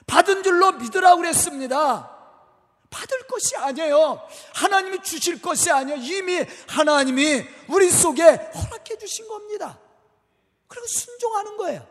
받은 0.07 0.43
줄로 0.43 0.73
믿으라고 0.73 1.19
그랬습니다. 1.19 2.11
받을 2.91 3.27
것이 3.27 3.57
아니에요. 3.57 4.21
하나님이 4.55 5.03
주실 5.03 5.41
것이 5.41 5.71
아니에요. 5.71 5.99
이미 6.03 6.45
하나님이 6.69 7.45
우리 7.69 7.91
속에 7.91 8.23
허락해 8.23 8.99
주신 8.99 9.27
겁니다. 9.29 9.79
그리고 10.73 10.87
순종하는 10.87 11.57
거예요. 11.59 11.87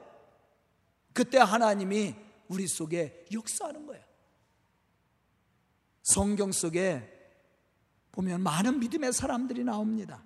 그때 1.13 1.37
하나님이 1.37 2.15
우리 2.47 2.67
속에 2.67 3.27
역사하는 3.31 3.85
거예요. 3.85 4.03
성경 6.01 6.51
속에 6.51 7.07
보면 8.11 8.41
많은 8.41 8.79
믿음의 8.79 9.13
사람들이 9.13 9.63
나옵니다. 9.63 10.23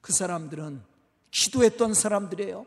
그 0.00 0.12
사람들은 0.12 0.84
기도했던 1.32 1.94
사람들이에요. 1.94 2.64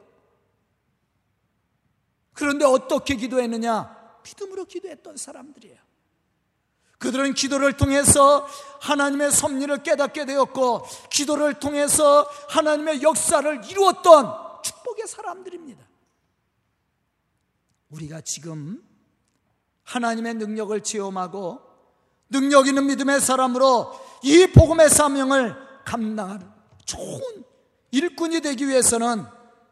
그런데 2.34 2.66
어떻게 2.66 3.16
기도했느냐? 3.16 4.20
믿음으로 4.26 4.66
기도했던 4.66 5.16
사람들이에요. 5.16 5.80
그들은 7.04 7.34
기도를 7.34 7.74
통해서 7.74 8.48
하나님의 8.80 9.34
섭리를 9.34 9.84
깨닫게 9.84 10.24
되었고, 10.24 10.86
기도를 11.10 11.56
통해서 11.56 12.26
하나님의 12.48 13.02
역사를 13.04 13.70
이루었던 13.70 14.62
축복의 14.64 15.08
사람들입니다. 15.08 15.86
우리가 17.90 18.22
지금 18.22 18.82
하나님의 19.84 20.36
능력을 20.36 20.82
체험하고 20.82 21.60
능력 22.30 22.68
있는 22.68 22.86
믿음의 22.86 23.20
사람으로 23.20 24.00
이 24.24 24.48
복음의 24.48 24.90
사명을 24.90 25.58
감당하는 25.84 26.50
좋은 26.86 27.20
일꾼이 27.92 28.40
되기 28.40 28.66
위해서는 28.66 29.26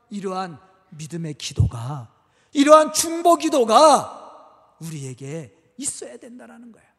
이러한 0.10 0.60
믿음의 0.89 1.36
기도가 1.36 2.13
이러한 2.52 2.91
중보 2.91 3.38
기도가 3.38 4.76
우리에게 4.82 5.56
있어야 5.78 6.17
된다는 6.17 6.74
거예요. 6.74 6.90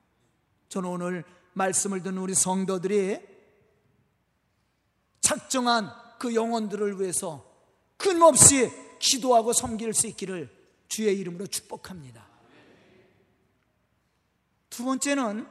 저는 0.72 0.88
오늘 0.88 1.24
말씀을 1.52 2.02
듣는 2.02 2.16
우리 2.16 2.34
성도들이 2.34 3.20
작정한 5.20 5.90
그 6.18 6.34
영혼들을 6.34 6.98
위해서 6.98 7.44
끊임없이 7.98 8.70
기도하고 8.98 9.52
섬길 9.52 9.92
수 9.92 10.06
있기를 10.06 10.50
주의 10.88 11.14
이름으로 11.18 11.46
축복합니다. 11.46 12.26
두 14.70 14.86
번째는 14.86 15.46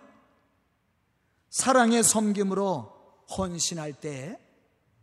사랑의 1.52 2.02
섬김으로 2.02 3.26
헌신할 3.38 3.94
때 3.94 4.40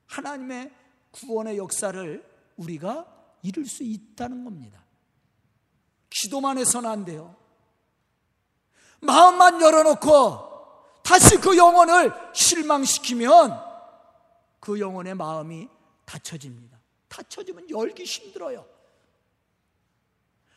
하나님의 0.07 0.73
구원의 1.13 1.59
역사를 1.59 2.29
우리가 2.57 3.07
이룰 3.45 3.67
수 3.67 3.85
있다는 3.85 4.43
겁니다. 4.43 4.85
기도만 6.11 6.59
해서는 6.59 6.91
안 6.91 7.05
돼요. 7.05 7.37
마음만 9.01 9.61
열어놓고 9.61 10.49
다시 11.03 11.37
그 11.39 11.57
영혼을 11.57 12.13
실망시키면 12.35 13.65
그 14.61 14.81
영혼의 14.81 15.15
마음이 15.15 15.69
닫혀집니다. 16.05 16.79
닫혀지면 17.09 17.71
열기 17.71 18.05
힘들어요. 18.05 18.67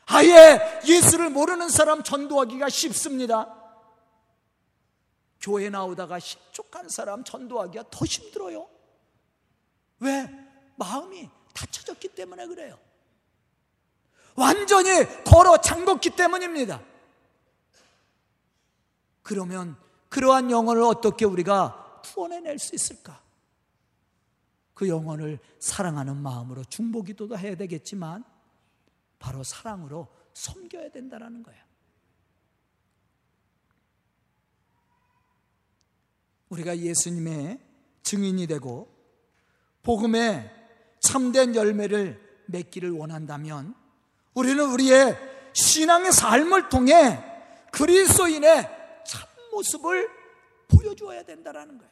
아예 0.07 0.81
예수를 0.85 1.29
모르는 1.29 1.69
사람 1.69 2.03
전도하기가 2.03 2.69
쉽습니다. 2.69 3.57
교회 5.39 5.69
나오다가 5.69 6.19
실족한 6.19 6.89
사람 6.89 7.23
전도하기가 7.23 7.85
더 7.89 8.05
힘들어요. 8.05 8.67
왜? 9.99 10.29
마음이 10.75 11.29
닫혀졌기 11.53 12.09
때문에 12.09 12.47
그래요. 12.47 12.77
완전히 14.35 15.05
걸어 15.23 15.57
잠궜기 15.57 16.15
때문입니다. 16.15 16.81
그러면 19.21 19.75
그러한 20.09 20.51
영혼을 20.51 20.83
어떻게 20.83 21.25
우리가 21.25 22.01
구원해낼 22.03 22.59
수 22.59 22.75
있을까? 22.75 23.21
그 24.73 24.87
영혼을 24.87 25.39
사랑하는 25.59 26.17
마음으로 26.17 26.63
중보기도도 26.65 27.37
해야 27.37 27.55
되겠지만 27.55 28.23
바로 29.19 29.43
사랑으로 29.43 30.07
섬겨야 30.33 30.89
된다는 30.89 31.43
거예요. 31.43 31.61
우리가 36.49 36.77
예수님의 36.77 37.59
증인이 38.03 38.47
되고 38.47 38.93
복음의 39.83 40.51
참된 40.99 41.55
열매를 41.55 42.43
맺기를 42.47 42.91
원한다면 42.91 43.75
우리는 44.33 44.63
우리의 44.71 45.17
신앙의 45.53 46.11
삶을 46.11 46.69
통해 46.69 47.23
그리스도인의 47.71 48.63
참 48.63 48.80
모습을 49.61 50.09
보여주어야 50.67 51.23
된다는 51.23 51.77
거예요. 51.77 51.91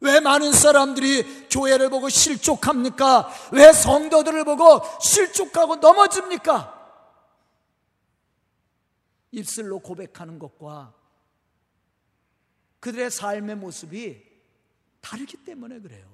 왜 0.00 0.20
많은 0.20 0.52
사람들이 0.52 1.48
교회를 1.48 1.90
보고 1.90 2.08
실족합니까? 2.08 3.30
왜 3.52 3.72
성도들을 3.72 4.44
보고 4.44 4.80
실족하고 5.00 5.76
넘어집니까? 5.76 6.78
입술로 9.32 9.78
고백하는 9.78 10.38
것과 10.38 10.94
그들의 12.80 13.10
삶의 13.10 13.56
모습이 13.56 14.22
다르기 15.00 15.44
때문에 15.44 15.80
그래요. 15.80 16.08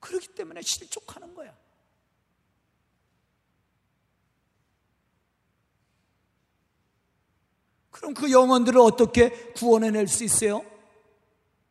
그렇기 0.00 0.28
때문에 0.28 0.62
실족하는 0.62 1.34
거야. 1.34 1.56
그럼 7.96 8.12
그 8.12 8.30
영혼들을 8.30 8.78
어떻게 8.78 9.30
구원해낼 9.54 10.06
수 10.06 10.22
있어요? 10.22 10.62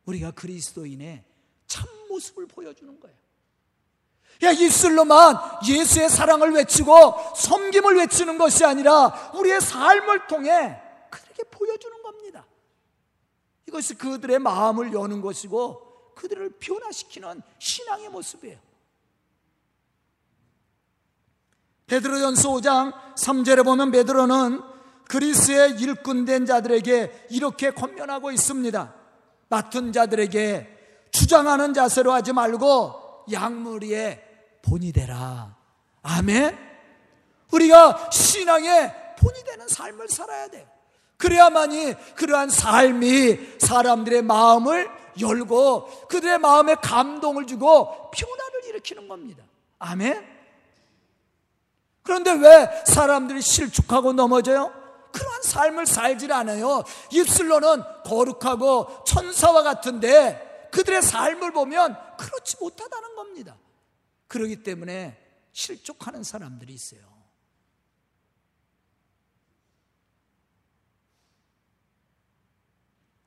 우리가 0.06 0.32
그리스도인의 0.32 1.22
참모습을 1.68 2.46
보여주는 2.46 2.98
거예요. 2.98 3.16
야, 4.42 4.50
입술로만 4.50 5.36
예수의 5.68 6.10
사랑을 6.10 6.52
외치고 6.52 7.14
섬김을 7.36 7.96
외치는 7.96 8.38
것이 8.38 8.64
아니라 8.64 9.30
우리의 9.34 9.60
삶을 9.60 10.26
통해 10.26 10.80
그렇게 11.10 11.44
보여주는 11.44 12.02
겁니다. 12.02 12.44
이것이 13.68 13.94
그들의 13.94 14.40
마음을 14.40 14.92
여는 14.92 15.20
것이고 15.20 16.12
그들을 16.16 16.50
변화시키는 16.58 17.40
신앙의 17.58 18.08
모습이에요. 18.08 18.58
베드로전서 21.86 22.50
5장 22.50 23.14
3절에 23.14 23.64
보면 23.64 23.92
베드로는 23.92 24.75
그리스의 25.08 25.72
일꾼된 25.78 26.46
자들에게 26.46 27.26
이렇게 27.30 27.70
권면하고 27.70 28.30
있습니다. 28.32 28.94
맡은 29.48 29.92
자들에게 29.92 31.08
주장하는 31.12 31.74
자세로 31.74 32.12
하지 32.12 32.32
말고 32.32 33.24
양무리에 33.32 34.22
본이 34.62 34.92
되라. 34.92 35.56
아멘. 36.02 36.58
우리가 37.52 38.10
신앙의 38.10 39.14
본이 39.18 39.42
되는 39.44 39.66
삶을 39.68 40.08
살아야 40.08 40.48
돼. 40.48 40.66
그래야만이 41.16 41.94
그러한 42.16 42.50
삶이 42.50 43.58
사람들의 43.58 44.22
마음을 44.22 44.90
열고 45.18 46.08
그들의 46.08 46.38
마음에 46.38 46.74
감동을 46.74 47.46
주고 47.46 48.10
변화를 48.10 48.64
일으키는 48.68 49.08
겁니다. 49.08 49.42
아멘. 49.78 50.36
그런데 52.02 52.32
왜 52.32 52.84
사람들이 52.86 53.40
실축하고 53.40 54.12
넘어져요? 54.12 54.85
그러한 55.16 55.42
삶을 55.42 55.86
살질 55.86 56.30
않아요. 56.30 56.84
입술로는 57.10 57.82
거룩하고 58.04 59.04
천사와 59.04 59.62
같은데 59.62 60.68
그들의 60.70 61.00
삶을 61.00 61.52
보면 61.52 61.96
그렇지 62.18 62.56
못하다는 62.60 63.16
겁니다. 63.16 63.56
그러기 64.28 64.62
때문에 64.62 65.18
실족하는 65.52 66.22
사람들이 66.22 66.74
있어요. 66.74 67.00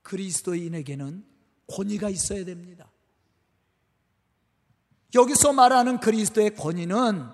그리스도인에게는 0.04 1.26
권위가 1.68 2.10
있어야 2.10 2.46
됩니다. 2.46 2.92
여기서 5.16 5.54
말하는 5.54 6.00
그리스도의 6.00 6.56
권위는 6.56 7.28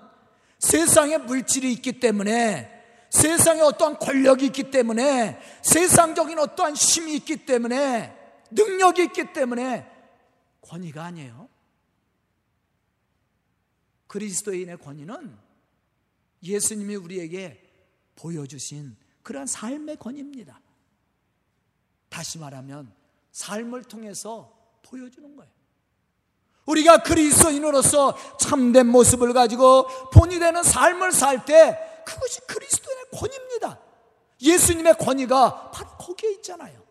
세상에 0.58 1.18
물질이 1.18 1.72
있기 1.74 2.00
때문에 2.00 2.75
세상에 3.10 3.60
어떠한 3.60 3.98
권력이 3.98 4.46
있기 4.46 4.70
때문에 4.70 5.40
세상적인 5.62 6.38
어떠한 6.38 6.74
힘이 6.74 7.16
있기 7.16 7.46
때문에 7.46 8.14
능력이 8.50 9.04
있기 9.04 9.32
때문에 9.32 9.90
권위가 10.62 11.04
아니에요. 11.04 11.48
그리스도인의 14.06 14.78
권위는 14.78 15.36
예수님이 16.42 16.96
우리에게 16.96 17.62
보여주신 18.16 18.96
그러한 19.22 19.46
삶의 19.46 19.96
권위입니다. 19.96 20.60
다시 22.08 22.38
말하면 22.38 22.92
삶을 23.32 23.84
통해서 23.84 24.52
보여주는 24.82 25.34
거예요. 25.36 25.50
우리가 26.66 27.02
그리스도인으로서 27.02 28.16
참된 28.38 28.86
모습을 28.88 29.32
가지고 29.32 29.86
본이 30.10 30.38
되는 30.38 30.62
삶을 30.62 31.12
살 31.12 31.44
때 31.44 31.95
그것이 32.06 32.40
그리스도의 32.42 32.96
권위입니다. 33.12 33.80
예수님의 34.40 34.94
권위가 34.94 35.72
바로 35.72 35.90
거기에 35.98 36.30
있잖아요. 36.34 36.86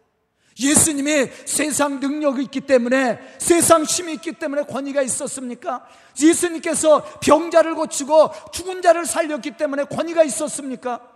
예수님이 0.59 1.31
세상 1.45 1.99
능력이 1.99 2.43
있기 2.43 2.61
때문에 2.61 3.37
세상 3.39 3.83
힘이 3.83 4.13
있기 4.13 4.33
때문에 4.33 4.63
권위가 4.63 5.01
있었습니까? 5.01 5.85
예수님께서 6.21 7.19
병자를 7.19 7.75
고치고 7.75 8.31
죽은 8.53 8.81
자를 8.81 9.05
살렸기 9.05 9.57
때문에 9.57 9.85
권위가 9.85 10.23
있었습니까? 10.23 11.11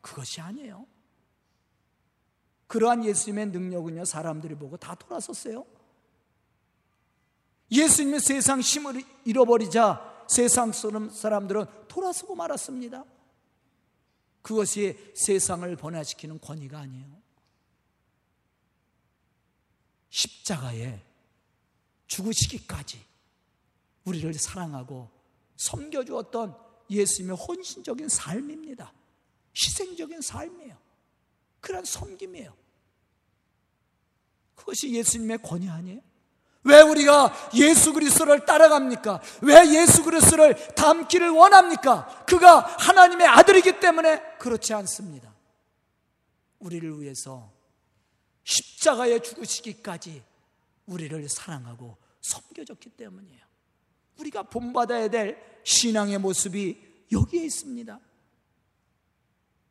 그것이 0.00 0.40
아니에요. 0.40 0.86
그러한 2.68 3.04
예수님의 3.04 3.46
능력은요, 3.46 4.04
사람들이 4.04 4.54
보고 4.54 4.76
다 4.76 4.94
돌아섰어요. 4.94 5.66
예수님이 7.70 8.20
세상 8.20 8.60
힘을 8.60 9.02
잃어버리자 9.24 10.24
세상 10.28 10.72
사람들은 10.72 11.66
돌아서고 11.88 12.34
말았습니다. 12.34 13.04
그것이 14.42 15.12
세상을 15.14 15.74
번화시키는 15.76 16.40
권위가 16.40 16.78
아니에요. 16.78 17.20
십자가에 20.08 21.00
죽으시기까지 22.06 23.04
우리를 24.04 24.32
사랑하고 24.34 25.10
섬겨주었던 25.56 26.56
예수님의 26.90 27.36
헌신적인 27.36 28.08
삶입니다. 28.08 28.92
희생적인 29.56 30.20
삶이에요. 30.20 30.76
그런 31.60 31.84
섬김이에요. 31.84 32.56
그것이 34.54 34.92
예수님의 34.92 35.38
권위 35.42 35.68
아니에요? 35.68 36.00
왜 36.62 36.82
우리가 36.82 37.32
예수 37.54 37.92
그리스도를 37.92 38.44
따라갑니까? 38.44 39.22
왜 39.42 39.66
예수 39.80 40.04
그리스도를 40.04 40.74
닮기를 40.74 41.30
원합니까? 41.30 42.24
그가 42.26 42.60
하나님의 42.60 43.26
아들이기 43.26 43.80
때문에 43.80 44.36
그렇지 44.38 44.74
않습니다. 44.74 45.34
우리를 46.58 47.00
위해서 47.00 47.50
십자가에 48.44 49.20
죽으시기까지 49.20 50.22
우리를 50.86 51.28
사랑하고 51.28 51.96
섬겨줬기 52.20 52.90
때문이에요. 52.90 53.40
우리가 54.18 54.42
본받아야 54.42 55.08
될 55.08 55.42
신앙의 55.64 56.18
모습이 56.18 57.06
여기에 57.10 57.44
있습니다. 57.44 57.98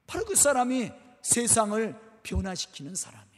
바로 0.08 0.26
그 0.26 0.36
사람이 0.36 0.92
세상을 1.22 2.20
변화시키는 2.24 2.96
사람. 2.96 3.29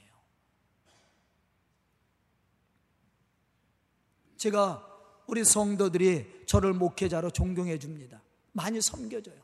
제가 4.41 4.83
우리 5.27 5.45
성도들이 5.45 6.45
저를 6.47 6.73
목회자로 6.73 7.29
존경해 7.29 7.77
줍니다. 7.77 8.19
많이 8.53 8.81
섬겨줘요. 8.81 9.35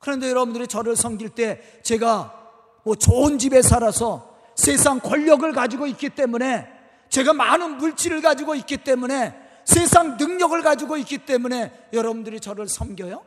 그런데 0.00 0.28
여러분들이 0.28 0.66
저를 0.66 0.96
섬길 0.96 1.30
때 1.30 1.80
제가 1.84 2.80
뭐 2.84 2.96
좋은 2.96 3.38
집에 3.38 3.62
살아서 3.62 4.36
세상 4.56 4.98
권력을 4.98 5.50
가지고 5.52 5.86
있기 5.86 6.10
때문에 6.10 6.66
제가 7.10 7.32
많은 7.32 7.76
물질을 7.76 8.20
가지고 8.22 8.56
있기 8.56 8.78
때문에 8.78 9.36
세상 9.64 10.16
능력을 10.16 10.60
가지고 10.62 10.96
있기 10.96 11.18
때문에 11.18 11.90
여러분들이 11.92 12.40
저를 12.40 12.66
섬겨요? 12.66 13.24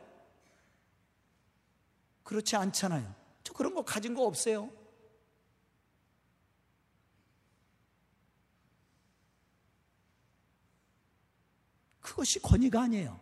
그렇지 2.23 2.57
않잖아요. 2.57 3.15
저 3.45 3.53
그런 3.53 3.73
거 3.73 3.81
가진 3.85 4.13
거 4.13 4.23
없어요. 4.23 4.69
그것이 12.13 12.39
권위가 12.39 12.83
아니에요. 12.83 13.19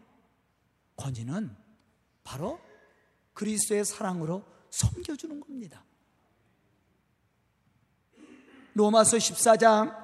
권위는 0.98 1.56
바로 2.26 2.60
그리스도의 3.34 3.86
사랑으로 3.86 4.44
섬겨주는 4.70 5.40
겁니다. 5.40 5.82
로마서 8.74 9.16
14장 9.16 9.96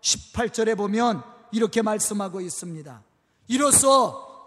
18절에 0.00 0.76
보면 0.76 1.24
이렇게 1.50 1.82
말씀하고 1.82 2.40
있습니다. 2.40 3.02
이로써 3.48 4.44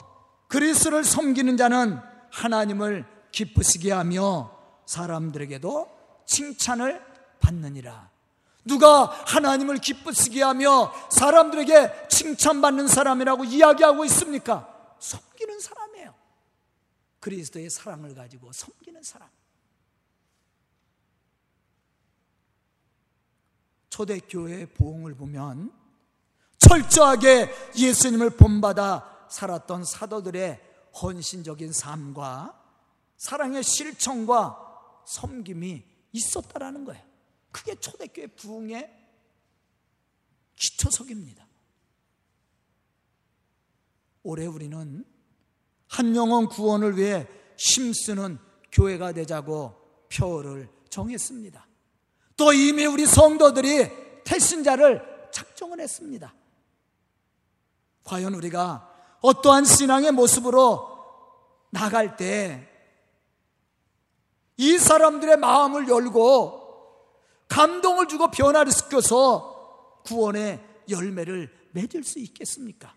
그리스도를 0.47 1.03
섬기는 1.03 1.57
자는 1.57 1.99
하나님을 2.31 3.05
기쁘시게 3.33 3.91
하며 3.91 4.57
사람들에게도 4.85 6.23
칭찬을 6.25 7.03
받느니라. 7.41 8.09
누가 8.69 9.05
하나님을 9.25 9.79
기쁘시게 9.79 10.43
하며 10.43 10.93
사람들에게 11.10 12.08
칭찬받는 12.08 12.88
사람이라고 12.88 13.43
이야기하고 13.45 14.05
있습니까? 14.05 14.95
섬기는 14.99 15.60
사람이에요. 15.60 16.13
그리스도의 17.19 17.69
사랑을 17.71 18.13
가지고 18.13 18.51
섬기는 18.51 19.01
사람. 19.01 19.27
초대교회의 23.89 24.67
보응을 24.67 25.15
보면 25.15 25.73
철저하게 26.60 27.51
예수님을 27.75 28.29
본받아 28.32 29.27
살았던 29.29 29.84
사도들의 29.84 30.62
헌신적인 31.01 31.73
삶과 31.73 32.55
사랑의 33.17 33.63
실천과 33.63 35.01
섬김이 35.05 35.84
있었다라는 36.12 36.86
거예요. 36.86 37.09
그게 37.51 37.75
초대교회 37.75 38.27
부흥의 38.27 38.97
기초석입니다. 40.55 41.47
올해 44.23 44.45
우리는 44.45 45.05
한 45.88 46.15
영혼 46.15 46.47
구원을 46.47 46.97
위해 46.97 47.27
힘쓰는 47.57 48.38
교회가 48.71 49.13
되자고 49.13 49.75
표를 50.13 50.69
정했습니다. 50.89 51.67
또 52.38 52.53
이미 52.53 52.85
우리 52.85 53.05
성도들이 53.05 54.23
태신자를 54.23 55.29
작정을 55.31 55.79
했습니다. 55.79 56.33
과연 58.03 58.33
우리가 58.35 59.17
어떠한 59.21 59.65
신앙의 59.65 60.12
모습으로 60.12 60.88
나갈 61.71 62.15
때 62.15 62.69
이 64.59 64.77
사람들의 64.77 65.38
마음을 65.38 65.88
열고 65.88 66.59
감동을 67.49 68.07
주고 68.07 68.31
변화를 68.31 68.71
시켜서 68.71 70.01
구원의 70.05 70.63
열매를 70.89 71.53
맺을 71.73 72.03
수 72.03 72.19
있겠습니까? 72.19 72.95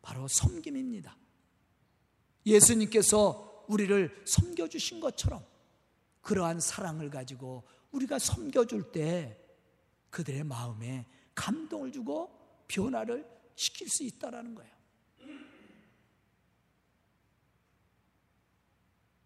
바로 0.00 0.26
섬김입니다. 0.28 1.16
예수님께서 2.44 3.64
우리를 3.68 4.24
섬겨주신 4.26 5.00
것처럼 5.00 5.46
그러한 6.22 6.60
사랑을 6.60 7.10
가지고 7.10 7.62
우리가 7.92 8.18
섬겨줄 8.18 8.90
때 8.92 9.38
그들의 10.10 10.44
마음에 10.44 11.06
감동을 11.34 11.92
주고 11.92 12.64
변화를 12.66 13.28
시킬 13.54 13.88
수 13.88 14.02
있다라는 14.02 14.54
거예요. 14.54 14.72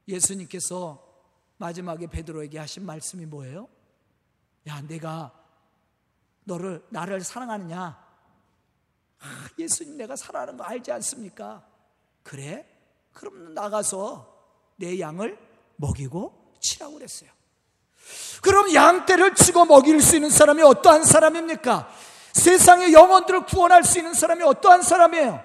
예수님께서 0.09 1.06
마지막에 1.59 2.07
베드로에게 2.07 2.59
하신 2.59 2.85
말씀이 2.85 3.27
뭐예요? 3.27 3.69
야, 4.69 4.81
내가 4.83 5.33
너를 6.45 6.85
나를 6.91 7.23
사랑하느냐? 7.23 8.07
아, 9.19 9.49
예수님 9.59 9.97
내가 9.97 10.17
사랑하는 10.17 10.57
거 10.57 10.65
알지 10.65 10.93
않습니까? 10.93 11.67
그래? 12.23 12.67
그럼 13.13 13.55
나가서 13.55 14.35
내 14.77 15.01
양을 15.01 15.39
먹이고 15.77 16.53
치라고 16.61 16.95
그랬어요. 16.95 17.31
그럼 18.43 18.73
양떼를 18.73 19.35
치고 19.35 19.65
먹일 19.65 20.01
수 20.01 20.17
있는 20.17 20.31
사람이 20.31 20.63
어떠한 20.63 21.05
사람입니까? 21.05 21.91
세상의 22.33 22.93
영혼들을 22.93 23.47
구원할 23.47 23.83
수 23.83 23.99
있는 23.99 24.13
사람이 24.13 24.43
어떠한 24.43 24.83
사람이에요? 24.83 25.43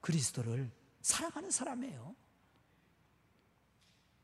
그리스도를 0.00 0.70
사랑하는 1.02 1.50
사람이에요. 1.50 2.14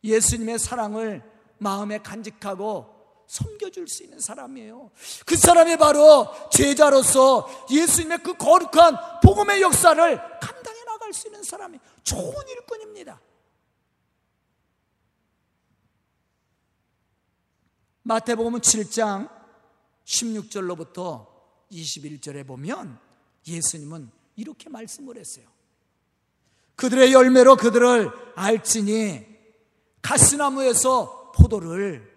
예수님의 0.05 0.59
사랑을 0.59 1.23
마음에 1.59 1.99
간직하고 1.99 3.03
섬겨줄 3.27 3.89
수 3.89 4.03
있는 4.03 4.21
사람이에요. 4.21 4.91
그 5.25 5.37
사람이 5.37 5.77
바로 5.79 6.29
제자로서 6.51 7.49
예수님의 7.71 8.19
그 8.23 8.37
거룩한 8.37 9.21
복음의 9.23 9.63
역사를 9.63 10.39
감당해 10.41 10.85
나갈 10.85 11.13
수 11.13 11.29
있는 11.29 11.43
사람이 11.43 11.79
좋은 12.03 12.35
일꾼입니다. 12.49 13.21
마태복음 18.03 18.61
7장 18.61 19.31
16절로부터 20.05 21.27
21절에 21.71 22.47
보면 22.47 22.99
예수님은 23.47 24.11
이렇게 24.37 24.69
말씀을 24.69 25.17
했어요. 25.17 25.47
그들의 26.75 27.13
열매로 27.13 27.57
그들을 27.57 28.11
알지니 28.35 29.32
가시나무에서 30.03 31.33
포도를 31.35 32.11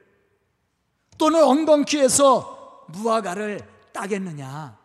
또는 1.17 1.43
엉겅퀴에서 1.43 2.85
무화과를 2.89 3.61
따겠느냐. 3.93 4.77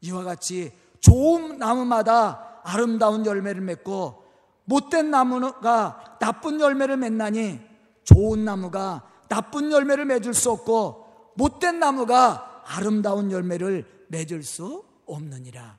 이와 0.00 0.24
같이 0.24 0.72
좋은 1.00 1.58
나무마다 1.58 2.60
아름다운 2.64 3.24
열매를 3.24 3.60
맺고 3.60 4.24
못된 4.64 5.10
나무가 5.10 6.16
나쁜 6.20 6.60
열매를 6.60 6.96
맺나니 6.96 7.60
좋은 8.04 8.44
나무가 8.44 9.08
나쁜 9.28 9.70
열매를 9.70 10.04
맺을 10.06 10.34
수 10.34 10.50
없고 10.50 11.32
못된 11.36 11.78
나무가 11.78 12.62
아름다운 12.66 13.30
열매를 13.30 14.06
맺을 14.08 14.42
수 14.42 14.84
없느니라. 15.06 15.78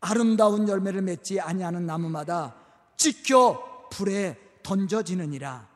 아름다운 0.00 0.68
열매를 0.68 1.02
맺지 1.02 1.40
아니하는 1.40 1.86
나무마다 1.86 2.54
찍혀 2.96 3.88
불에 3.90 4.36
던져지느니라. 4.62 5.68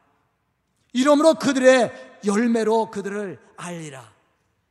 이러므로 0.93 1.35
그들의 1.35 2.21
열매로 2.25 2.91
그들을 2.91 3.39
알리라. 3.57 4.13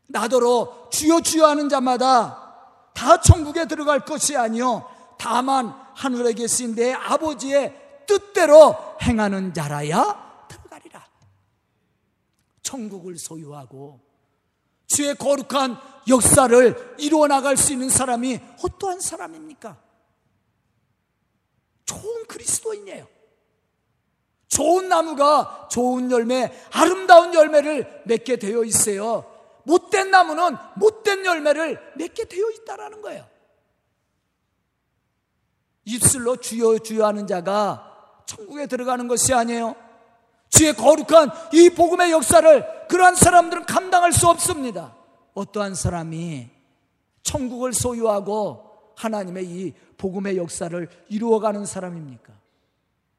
나더러 0.08 0.90
주여 0.92 1.22
주여 1.22 1.48
하는 1.48 1.70
자마다 1.70 2.92
다 2.94 3.20
천국에 3.20 3.68
들어갈 3.68 4.06
것이 4.06 4.38
아니요 4.38 4.90
다만 5.18 5.74
하늘에 5.96 6.34
계신 6.34 6.76
내 6.76 6.94
아버지의 6.94 8.04
뜻대로 8.06 8.76
행하는 9.02 9.54
자라야 9.54 10.48
들어가리라. 10.48 11.06
천국을 12.62 13.18
소유하고 13.18 14.00
주의 14.88 15.16
거룩한 15.16 15.78
역사를 16.08 16.96
이루어 17.00 17.28
나갈 17.28 17.58
수 17.58 17.74
있는 17.74 17.90
사람이 17.90 18.40
어떠한 18.64 19.00
사람입니까? 19.00 19.78
좋은 21.86 22.26
그리스도인이에요. 22.28 23.15
좋은 24.48 24.88
나무가 24.90 25.68
좋은 25.70 26.12
열매, 26.12 26.52
아름다운 26.72 27.34
열매를 27.34 28.04
맺게 28.06 28.38
되어 28.38 28.64
있어요. 28.64 29.26
못된 29.64 30.12
나무는 30.12 30.56
못된 30.76 31.26
열매를 31.26 31.94
맺게 31.96 32.26
되어 32.26 32.50
있다라는 32.52 33.02
거예요. 33.02 33.26
입술로 35.86 36.38
주여 36.38 36.80
주여 36.80 37.06
하는 37.06 37.28
자가 37.28 38.22
천국에 38.26 38.68
들어가는 38.68 39.08
것이 39.08 39.34
아니에요. 39.34 39.76
주의 40.50 40.74
거룩한 40.74 41.32
이 41.54 41.70
복음의 41.70 42.12
역사를 42.12 42.88
그러한 42.88 43.16
사람들은 43.16 43.66
감당할 43.66 44.14
수 44.14 44.28
없습니다. 44.28 44.96
어떠한 45.34 45.76
사람이 45.76 46.50
천국을 47.24 47.74
소유하고 47.74 48.94
하나님의 48.96 49.46
이 49.46 49.74
복음의 49.98 50.38
역사를 50.38 50.90
이루어가는 51.10 51.66
사람입니까? 51.66 52.34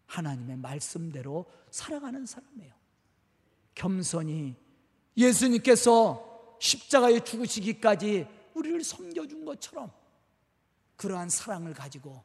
하나님의 0.06 0.56
말씀대로 0.56 1.46
살아가는 1.70 2.24
사람이에요. 2.24 2.72
겸손히 3.74 4.56
예수님께서 5.16 6.56
십자가에 6.60 7.20
죽으시기까지 7.20 8.26
우리를 8.54 8.82
섬겨준 8.82 9.44
것처럼 9.44 9.92
그러한 10.96 11.28
사랑을 11.28 11.74
가지고 11.74 12.24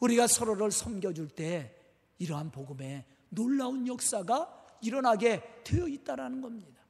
우리가 0.00 0.26
서로를 0.26 0.70
섬겨줄 0.70 1.28
때 1.28 1.76
이러한 2.18 2.50
복음의 2.50 3.04
놀라운 3.28 3.86
역사가 3.86 4.78
일어나게 4.82 5.62
되어 5.64 5.86
있다라는 5.86 6.40
겁니다. 6.40 6.82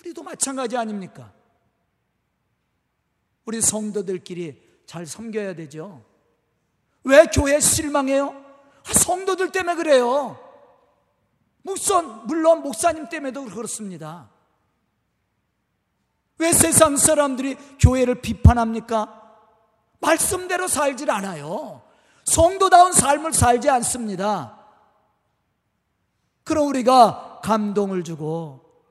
우리도 0.00 0.22
마찬가지 0.22 0.76
아닙니까? 0.76 1.34
우리 3.44 3.60
성도들끼리 3.60 4.62
잘 4.86 5.06
섬겨야 5.06 5.54
되죠. 5.54 6.04
왜 7.06 7.24
교회 7.26 7.60
실망해요? 7.60 8.34
아, 8.84 8.92
성도들 8.92 9.52
때문에 9.52 9.76
그래요. 9.76 10.38
목사, 11.62 12.02
물론 12.02 12.62
목사님 12.62 13.08
때문에도 13.08 13.44
그렇습니다. 13.44 14.28
왜 16.38 16.52
세상 16.52 16.96
사람들이 16.96 17.56
교회를 17.80 18.20
비판합니까? 18.20 19.22
말씀대로 20.00 20.66
살질 20.66 21.10
않아요. 21.12 21.82
성도다운 22.24 22.92
삶을 22.92 23.32
살지 23.32 23.70
않습니다. 23.70 24.58
그럼 26.42 26.66
우리가 26.66 27.40
감동을 27.42 28.02
주고 28.02 28.82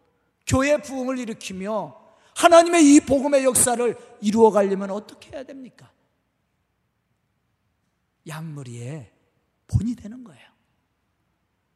교회 0.48 0.78
부흥을 0.78 1.20
일으키며 1.20 1.98
하나님의 2.36 2.96
이 2.96 3.00
복음의 3.02 3.44
역사를 3.44 3.98
이루어 4.22 4.52
가려면 4.52 4.92
어떻게 4.92 5.36
해야 5.36 5.44
됩니까? 5.44 5.92
양머리에 8.28 9.12
본이 9.68 9.96
되는 9.96 10.24
거예요. 10.24 10.50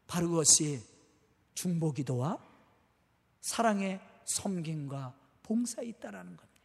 바로 0.08 0.30
그것이 0.30 0.82
중보기도와 1.54 2.38
사랑의 3.42 4.00
섬김과 4.26 5.16
봉사에 5.44 5.86
있다라는 5.86 6.38
겁니다. 6.38 6.62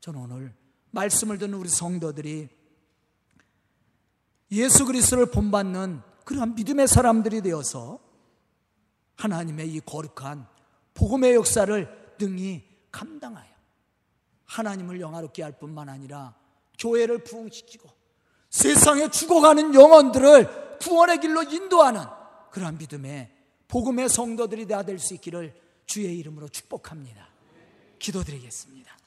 저는 0.00 0.20
오늘 0.20 0.54
말씀을 0.90 1.38
듣는 1.38 1.54
우리 1.54 1.68
성도들이 1.68 2.48
예수 4.52 4.86
그리스도를 4.86 5.30
본받는 5.30 6.00
그러한 6.24 6.54
믿음의 6.54 6.88
사람들이 6.88 7.42
되어서 7.42 8.00
하나님의 9.16 9.72
이 9.72 9.80
거룩한 9.80 10.46
복음의 10.94 11.34
역사를 11.34 12.14
능히 12.18 12.64
감당하여 12.90 13.48
하나님을 14.44 15.00
영화롭게 15.00 15.42
할 15.42 15.58
뿐만 15.58 15.88
아니라 15.88 16.34
교회를 16.78 17.24
부흥시키고 17.24 17.97
세상에 18.58 19.08
죽어가는 19.08 19.72
영혼들을 19.72 20.78
구원의 20.80 21.20
길로 21.20 21.44
인도하는 21.44 22.02
그러한 22.50 22.76
믿음의 22.76 23.30
복음의 23.68 24.08
성도들이 24.08 24.66
될수 24.66 25.14
있기를 25.14 25.54
주의 25.86 26.18
이름으로 26.18 26.48
축복합니다. 26.48 27.28
기도드리겠습니다. 28.00 28.98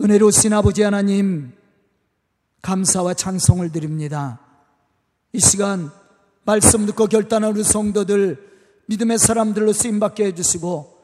은혜로우신 0.00 0.52
아버지 0.52 0.82
하나님, 0.82 1.56
감사와 2.62 3.14
찬송을 3.14 3.72
드립니다. 3.72 4.38
이 5.32 5.40
시간 5.40 5.90
말씀 6.44 6.86
듣고 6.86 7.06
결단한 7.06 7.50
우리 7.50 7.64
성도들 7.64 8.84
믿음의 8.86 9.18
사람들로 9.18 9.72
쓰임받게 9.72 10.26
해주시고 10.26 10.98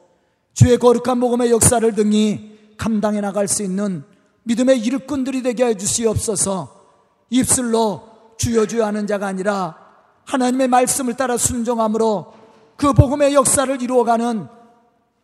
주의 0.53 0.79
거룩한 0.79 1.19
복음의 1.19 1.51
역사를 1.51 1.93
등이 1.93 2.77
감당해 2.77 3.21
나갈 3.21 3.49
수 3.49 3.65
있는 3.65 4.14
믿음의 4.45 4.81
일꾼들이 4.81 5.43
되게 5.43 5.65
해주시옵소서 5.67 6.85
입술로 7.31 8.09
주여 8.39 8.67
주여 8.67 8.85
하는 8.87 9.07
자가 9.07 9.27
아니라 9.27 9.77
하나님의 10.25 10.69
말씀을 10.69 11.15
따라 11.15 11.37
순종함으로 11.37 12.33
그 12.77 12.93
복음의 12.93 13.35
역사를 13.35 13.81
이루어가는 13.83 14.49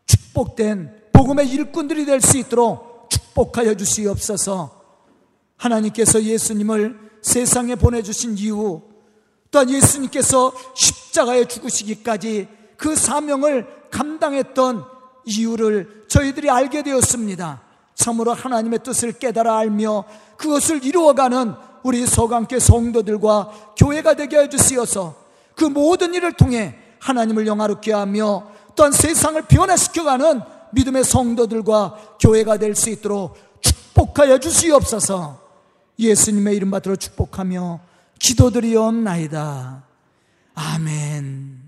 축복된 0.07 1.11
복음의 1.13 1.49
일꾼들이 1.49 2.05
될 2.05 2.21
수 2.21 2.39
있도록 2.39 3.09
축복하여 3.11 3.75
주시옵소서 3.75 4.81
하나님께서 5.57 6.23
예수님을 6.23 7.11
세상에 7.23 7.75
보내주신 7.75 8.39
이후 8.39 8.83
또한 9.51 9.69
예수님께서 9.69 10.53
십자가에 10.75 11.45
죽으시기까지 11.47 12.49
그 12.77 12.97
사명을 12.97 13.67
감당했던 13.91 14.85
이유를 15.27 16.05
저희들이 16.09 16.49
알게 16.49 16.83
되었습니다. 16.83 17.63
참으로 17.94 18.33
하나님의 18.33 18.81
뜻을 18.83 19.12
깨달아 19.12 19.59
알며 19.59 20.05
그것을 20.37 20.85
이루어가는 20.85 21.55
우리 21.83 22.07
서강교 22.07 22.59
성도들과 22.59 23.53
교회가 23.76 24.14
되게 24.14 24.38
해주시어서 24.38 25.14
그 25.55 25.64
모든 25.64 26.14
일을 26.14 26.32
통해 26.32 26.76
하나님을 26.99 27.47
영화롭게 27.47 27.93
하며 27.93 28.47
또한 28.74 28.93
세상을 28.93 29.41
변화시켜가는 29.43 30.41
믿음의 30.72 31.05
성도들과 31.05 32.16
교회가 32.20 32.59
될 32.59 32.74
수 32.74 32.91
있도록 32.91 33.36
축복하여 33.61 34.38
주시옵소서 34.38 35.41
예수님의 35.99 36.57
이름 36.57 36.70
받들어 36.70 36.97
축복하며 36.97 37.80
기도드리옵나이다. 38.18 39.82
아멘. 40.55 41.60